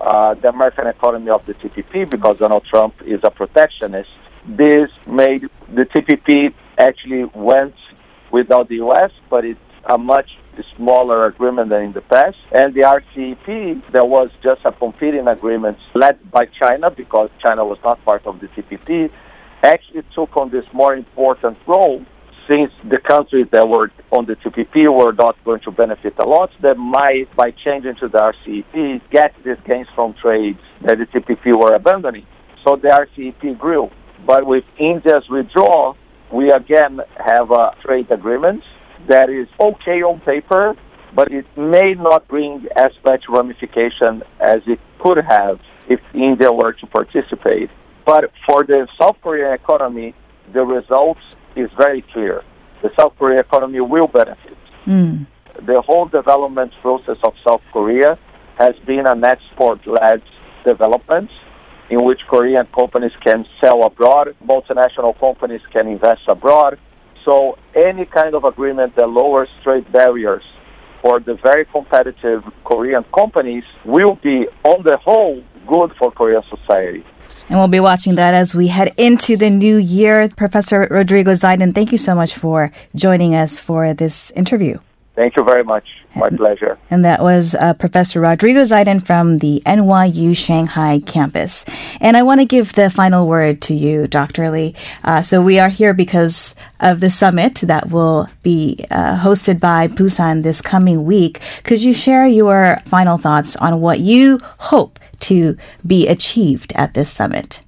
uh, 0.00 0.34
the 0.34 0.48
American 0.48 0.86
economy 0.86 1.30
of 1.30 1.44
the 1.46 1.54
TPP 1.54 2.10
because 2.10 2.38
Donald 2.38 2.64
Trump 2.68 2.94
is 3.06 3.20
a 3.24 3.30
protectionist. 3.30 4.10
This 4.46 4.90
made 5.06 5.42
the 5.74 5.82
TPP 5.82 6.54
actually 6.78 7.24
went 7.34 7.74
without 8.32 8.68
the 8.68 8.76
U.S., 8.76 9.10
but 9.30 9.44
it's 9.44 9.60
a 9.88 9.98
much 9.98 10.28
smaller 10.76 11.22
agreement 11.22 11.70
than 11.70 11.82
in 11.82 11.92
the 11.92 12.00
past. 12.00 12.36
And 12.52 12.74
the 12.74 12.82
RCEP, 12.82 13.92
there 13.92 14.04
was 14.04 14.30
just 14.42 14.60
a 14.64 14.72
competing 14.72 15.28
agreement 15.28 15.78
led 15.94 16.30
by 16.30 16.46
China 16.60 16.90
because 16.90 17.30
China 17.42 17.64
was 17.64 17.78
not 17.84 18.02
part 18.04 18.26
of 18.26 18.40
the 18.40 18.48
TPP, 18.48 19.10
actually 19.62 20.02
took 20.14 20.36
on 20.36 20.50
this 20.50 20.64
more 20.72 20.94
important 20.94 21.58
role 21.66 22.04
since 22.50 22.70
the 22.88 22.98
countries 22.98 23.46
that 23.52 23.66
were 23.68 23.90
on 24.10 24.26
the 24.26 24.34
TPP 24.36 24.86
were 24.92 25.12
not 25.12 25.36
going 25.44 25.60
to 25.60 25.70
benefit 25.70 26.14
a 26.18 26.26
lot, 26.26 26.50
they 26.62 26.74
might, 26.74 27.26
by 27.36 27.50
changing 27.64 27.96
to 28.00 28.08
the 28.08 28.18
RCEP, 28.18 29.00
get 29.10 29.34
these 29.44 29.56
gains 29.70 29.88
from 29.94 30.14
trade 30.20 30.58
that 30.84 30.98
the 30.98 31.06
TPP 31.06 31.58
were 31.58 31.74
abandoning. 31.74 32.26
So 32.64 32.76
the 32.76 32.88
RCEP 32.88 33.58
grew. 33.58 33.90
But 34.26 34.46
with 34.46 34.64
India's 34.78 35.24
withdrawal, 35.28 35.96
we 36.32 36.50
again 36.50 37.00
have 37.16 37.50
a 37.50 37.70
trade 37.84 38.10
agreement 38.10 38.62
that 39.08 39.28
is 39.30 39.48
okay 39.60 40.02
on 40.02 40.20
paper, 40.20 40.74
but 41.14 41.30
it 41.30 41.46
may 41.56 41.94
not 41.94 42.26
bring 42.28 42.66
as 42.76 42.92
much 43.04 43.24
ramification 43.28 44.22
as 44.40 44.62
it 44.66 44.80
could 45.00 45.18
have 45.28 45.60
if 45.88 46.00
India 46.14 46.50
were 46.52 46.72
to 46.72 46.86
participate. 46.86 47.70
But 48.04 48.30
for 48.48 48.64
the 48.64 48.86
South 49.00 49.16
Korean 49.22 49.52
economy, 49.52 50.14
the 50.52 50.62
results 50.62 51.20
is 51.56 51.70
very 51.76 52.02
clear. 52.12 52.42
The 52.82 52.90
South 52.98 53.14
Korean 53.18 53.40
economy 53.40 53.80
will 53.80 54.06
benefit. 54.06 54.56
Mm. 54.86 55.26
The 55.66 55.80
whole 55.80 56.06
development 56.06 56.72
process 56.82 57.16
of 57.24 57.32
South 57.46 57.62
Korea 57.72 58.18
has 58.58 58.74
been 58.86 59.06
an 59.06 59.24
export-led 59.24 60.22
development 60.66 61.30
in 61.90 62.04
which 62.04 62.20
Korean 62.28 62.66
companies 62.74 63.12
can 63.24 63.46
sell 63.60 63.84
abroad, 63.84 64.34
multinational 64.44 65.18
companies 65.18 65.60
can 65.72 65.86
invest 65.86 66.22
abroad. 66.28 66.78
So 67.24 67.56
any 67.74 68.06
kind 68.06 68.34
of 68.34 68.44
agreement 68.44 68.96
that 68.96 69.08
lowers 69.08 69.48
trade 69.62 69.90
barriers 69.92 70.42
for 71.02 71.20
the 71.20 71.34
very 71.42 71.64
competitive 71.66 72.42
Korean 72.64 73.04
companies 73.16 73.64
will 73.84 74.16
be, 74.22 74.46
on 74.64 74.82
the 74.84 74.96
whole, 74.96 75.42
good 75.68 75.92
for 75.98 76.10
Korean 76.10 76.42
society. 76.50 77.04
And 77.48 77.58
we'll 77.58 77.68
be 77.68 77.80
watching 77.80 78.16
that 78.16 78.34
as 78.34 78.54
we 78.54 78.68
head 78.68 78.92
into 78.96 79.36
the 79.36 79.50
new 79.50 79.76
year. 79.76 80.28
Professor 80.36 80.88
Rodrigo 80.90 81.32
Zeidan, 81.32 81.74
thank 81.74 81.92
you 81.92 81.98
so 81.98 82.14
much 82.14 82.34
for 82.34 82.72
joining 82.94 83.34
us 83.34 83.60
for 83.60 83.94
this 83.94 84.30
interview. 84.32 84.78
Thank 85.16 85.36
you 85.36 85.44
very 85.44 85.64
much. 85.64 85.88
My 86.14 86.28
pleasure. 86.28 86.78
And 86.90 87.04
that 87.06 87.22
was 87.22 87.54
uh, 87.54 87.72
Professor 87.74 88.20
Rodrigo 88.20 88.62
Zeidan 88.62 89.04
from 89.04 89.38
the 89.38 89.62
NYU 89.64 90.36
Shanghai 90.36 91.00
campus. 91.00 91.64
And 92.02 92.18
I 92.18 92.22
want 92.22 92.40
to 92.40 92.46
give 92.46 92.74
the 92.74 92.90
final 92.90 93.26
word 93.26 93.62
to 93.62 93.74
you, 93.74 94.06
Dr. 94.06 94.50
Lee. 94.50 94.74
Uh, 95.02 95.22
so 95.22 95.40
we 95.40 95.58
are 95.58 95.70
here 95.70 95.94
because 95.94 96.54
of 96.80 97.00
the 97.00 97.08
summit 97.08 97.56
that 97.62 97.90
will 97.90 98.28
be 98.42 98.84
uh, 98.90 99.18
hosted 99.18 99.58
by 99.58 99.88
Busan 99.88 100.42
this 100.42 100.60
coming 100.60 101.04
week. 101.04 101.40
Could 101.64 101.82
you 101.82 101.94
share 101.94 102.26
your 102.26 102.82
final 102.84 103.16
thoughts 103.16 103.56
on 103.56 103.80
what 103.80 104.00
you 104.00 104.38
hope 104.58 104.98
to 105.20 105.56
be 105.86 106.06
achieved 106.08 106.72
at 106.74 106.94
this 106.94 107.10
summit? 107.10 107.62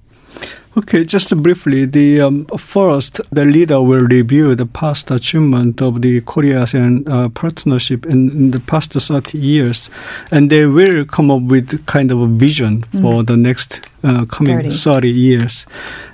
Okay, 0.77 1.03
just 1.03 1.35
briefly, 1.41 1.85
the 1.85 2.21
um, 2.21 2.45
first, 2.57 3.19
the 3.31 3.43
leader 3.43 3.81
will 3.81 4.05
review 4.05 4.53
the 4.55 4.67
past 4.67 5.11
achievement 5.11 5.81
of 5.81 6.01
the 6.01 6.21
Korea 6.21 6.61
ASEAN 6.61 7.09
uh, 7.09 7.27
partnership 7.29 8.05
in, 8.05 8.29
in, 8.29 8.51
the 8.51 8.59
past 8.59 8.93
30 8.93 9.37
years, 9.37 9.89
and 10.31 10.49
they 10.49 10.67
will 10.67 11.05
come 11.05 11.31
up 11.31 11.41
with 11.41 11.85
kind 11.87 12.11
of 12.11 12.21
a 12.21 12.27
vision 12.27 12.83
mm. 12.83 13.01
for 13.01 13.23
the 13.23 13.35
next 13.35 13.81
uh, 14.03 14.25
coming 14.25 14.57
30. 14.57 14.71
30 14.71 15.09
years. 15.09 15.65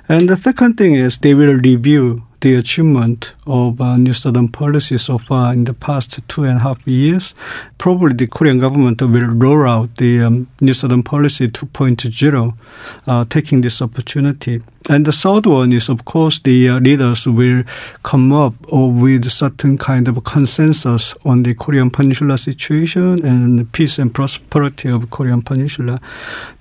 And 0.08 0.28
the 0.28 0.36
second 0.36 0.78
thing 0.78 0.94
is 0.94 1.18
they 1.18 1.34
will 1.34 1.58
review 1.58 2.25
the 2.40 2.54
achievement 2.54 3.34
of 3.46 3.80
uh, 3.80 3.96
New 3.96 4.12
Southern 4.12 4.48
policy 4.48 4.98
so 4.98 5.18
far 5.18 5.52
in 5.52 5.64
the 5.64 5.74
past 5.74 6.20
two 6.28 6.44
and 6.44 6.58
a 6.58 6.60
half 6.60 6.86
years. 6.86 7.34
Probably 7.78 8.14
the 8.14 8.26
Korean 8.26 8.58
government 8.58 9.00
will 9.02 9.28
roll 9.28 9.68
out 9.68 9.96
the 9.96 10.22
um, 10.22 10.48
New 10.60 10.74
Southern 10.74 11.02
policy 11.02 11.48
2.0, 11.48 12.58
uh, 13.06 13.24
taking 13.28 13.60
this 13.60 13.80
opportunity. 13.80 14.62
And 14.88 15.04
the 15.04 15.12
third 15.12 15.46
one 15.46 15.72
is, 15.72 15.88
of 15.88 16.04
course, 16.04 16.38
the 16.38 16.68
uh, 16.68 16.78
leaders 16.78 17.26
will 17.26 17.64
come 18.04 18.32
up 18.32 18.54
with 18.70 19.28
certain 19.30 19.78
kind 19.78 20.06
of 20.06 20.22
consensus 20.24 21.14
on 21.24 21.42
the 21.42 21.54
Korean 21.54 21.90
Peninsula 21.90 22.38
situation 22.38 23.24
and 23.24 23.70
peace 23.72 23.98
and 23.98 24.14
prosperity 24.14 24.88
of 24.88 25.10
Korean 25.10 25.42
Peninsula. 25.42 26.00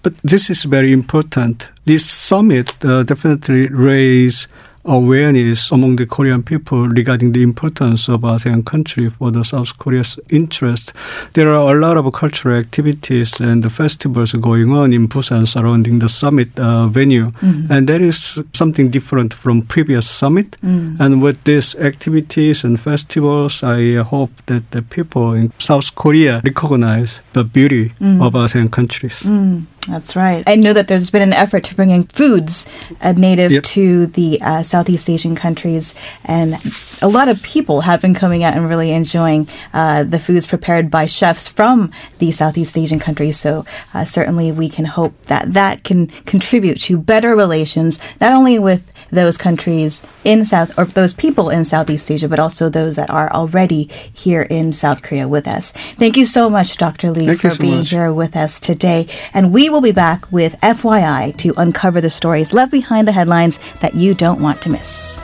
But 0.01 0.17
this 0.23 0.49
is 0.49 0.63
very 0.63 0.91
important. 0.91 1.69
This 1.85 2.09
summit 2.09 2.83
uh, 2.83 3.03
definitely 3.03 3.67
raise 3.67 4.47
awareness 4.85 5.71
among 5.71 5.95
the 5.95 6.05
Korean 6.05 6.43
people 6.43 6.87
regarding 6.87 7.31
the 7.31 7.41
importance 7.41 8.07
of 8.07 8.21
ASEAN 8.21 8.65
country 8.65 9.09
for 9.09 9.31
the 9.31 9.43
South 9.43 9.77
Korea's 9.77 10.19
interest. 10.29 10.93
There 11.33 11.53
are 11.53 11.75
a 11.75 11.79
lot 11.79 11.97
of 11.97 12.11
cultural 12.13 12.57
activities 12.57 13.39
and 13.39 13.71
festivals 13.71 14.33
going 14.33 14.73
on 14.73 14.93
in 14.93 15.07
Busan 15.07 15.47
surrounding 15.47 15.99
the 15.99 16.09
summit 16.09 16.57
uh, 16.59 16.87
venue, 16.87 17.31
mm-hmm. 17.31 17.71
and 17.71 17.87
that 17.87 18.01
is 18.01 18.39
something 18.53 18.89
different 18.89 19.33
from 19.33 19.63
previous 19.63 20.09
summit. 20.09 20.51
Mm. 20.61 20.99
And 20.99 21.21
with 21.21 21.43
these 21.43 21.75
activities 21.75 22.63
and 22.63 22.79
festivals, 22.79 23.63
I 23.63 23.95
hope 23.95 24.31
that 24.45 24.71
the 24.71 24.81
people 24.81 25.33
in 25.33 25.51
South 25.59 25.95
Korea 25.95 26.41
recognize 26.43 27.21
the 27.33 27.43
beauty 27.43 27.89
mm. 28.01 28.25
of 28.25 28.33
ASEAN 28.33 28.71
countries. 28.71 29.23
Mm. 29.23 29.65
That's 29.87 30.15
right. 30.15 30.43
I 30.47 30.55
know 30.55 30.73
that 30.73 30.87
there's 30.87 31.09
been 31.09 31.21
an 31.21 31.33
effort 31.33 31.63
to 31.65 31.75
bring 31.75 31.91
in 31.91 32.03
foods 32.03 32.67
uh, 33.01 33.11
native 33.13 33.51
yep. 33.51 33.63
to 33.63 34.07
the 34.07 34.39
uh, 34.41 34.63
Southeast 34.63 35.09
Asian 35.09 35.35
countries, 35.35 35.93
and 36.23 36.55
a 37.01 37.07
lot 37.07 37.27
of 37.27 37.41
people 37.43 37.81
have 37.81 38.01
been 38.01 38.13
coming 38.13 38.43
out 38.43 38.55
and 38.55 38.67
really 38.67 38.91
enjoying 38.91 39.47
uh, 39.73 40.03
the 40.03 40.19
foods 40.19 40.47
prepared 40.47 40.89
by 40.89 41.05
chefs 41.05 41.47
from 41.47 41.91
the 42.19 42.31
Southeast 42.31 42.77
Asian 42.77 42.99
countries. 42.99 43.37
So 43.39 43.63
uh, 43.93 44.05
certainly 44.05 44.51
we 44.51 44.69
can 44.69 44.85
hope 44.85 45.13
that 45.25 45.53
that 45.53 45.83
can 45.83 46.07
contribute 46.25 46.79
to 46.81 46.97
better 46.97 47.35
relations, 47.35 47.99
not 48.19 48.33
only 48.33 48.57
with 48.57 48.91
those 49.11 49.37
countries 49.37 50.03
in 50.23 50.45
South 50.45 50.77
or 50.77 50.85
those 50.85 51.13
people 51.13 51.49
in 51.49 51.65
Southeast 51.65 52.09
Asia, 52.09 52.27
but 52.27 52.39
also 52.39 52.69
those 52.69 52.95
that 52.95 53.09
are 53.09 53.31
already 53.31 53.89
here 54.13 54.43
in 54.43 54.73
South 54.73 55.01
Korea 55.01 55.27
with 55.27 55.47
us. 55.47 55.71
Thank 55.71 56.17
you 56.17 56.25
so 56.25 56.49
much, 56.49 56.77
Dr. 56.77 57.11
Lee, 57.11 57.27
Thank 57.27 57.41
for 57.41 57.51
so 57.51 57.61
being 57.61 57.79
much. 57.79 57.89
here 57.89 58.11
with 58.11 58.35
us 58.35 58.59
today. 58.59 59.07
And 59.33 59.53
we 59.53 59.69
will 59.75 59.81
be 59.81 59.91
back 59.91 60.31
with 60.31 60.53
FYI 60.61 61.35
to 61.35 61.53
uncover 61.57 61.99
the 61.99 62.09
stories 62.09 62.53
left 62.53 62.71
behind 62.71 63.05
the 63.05 63.11
headlines 63.11 63.59
that 63.81 63.93
you 63.93 64.13
don't 64.13 64.39
want 64.39 64.61
to 64.61 64.69
miss. 64.69 65.19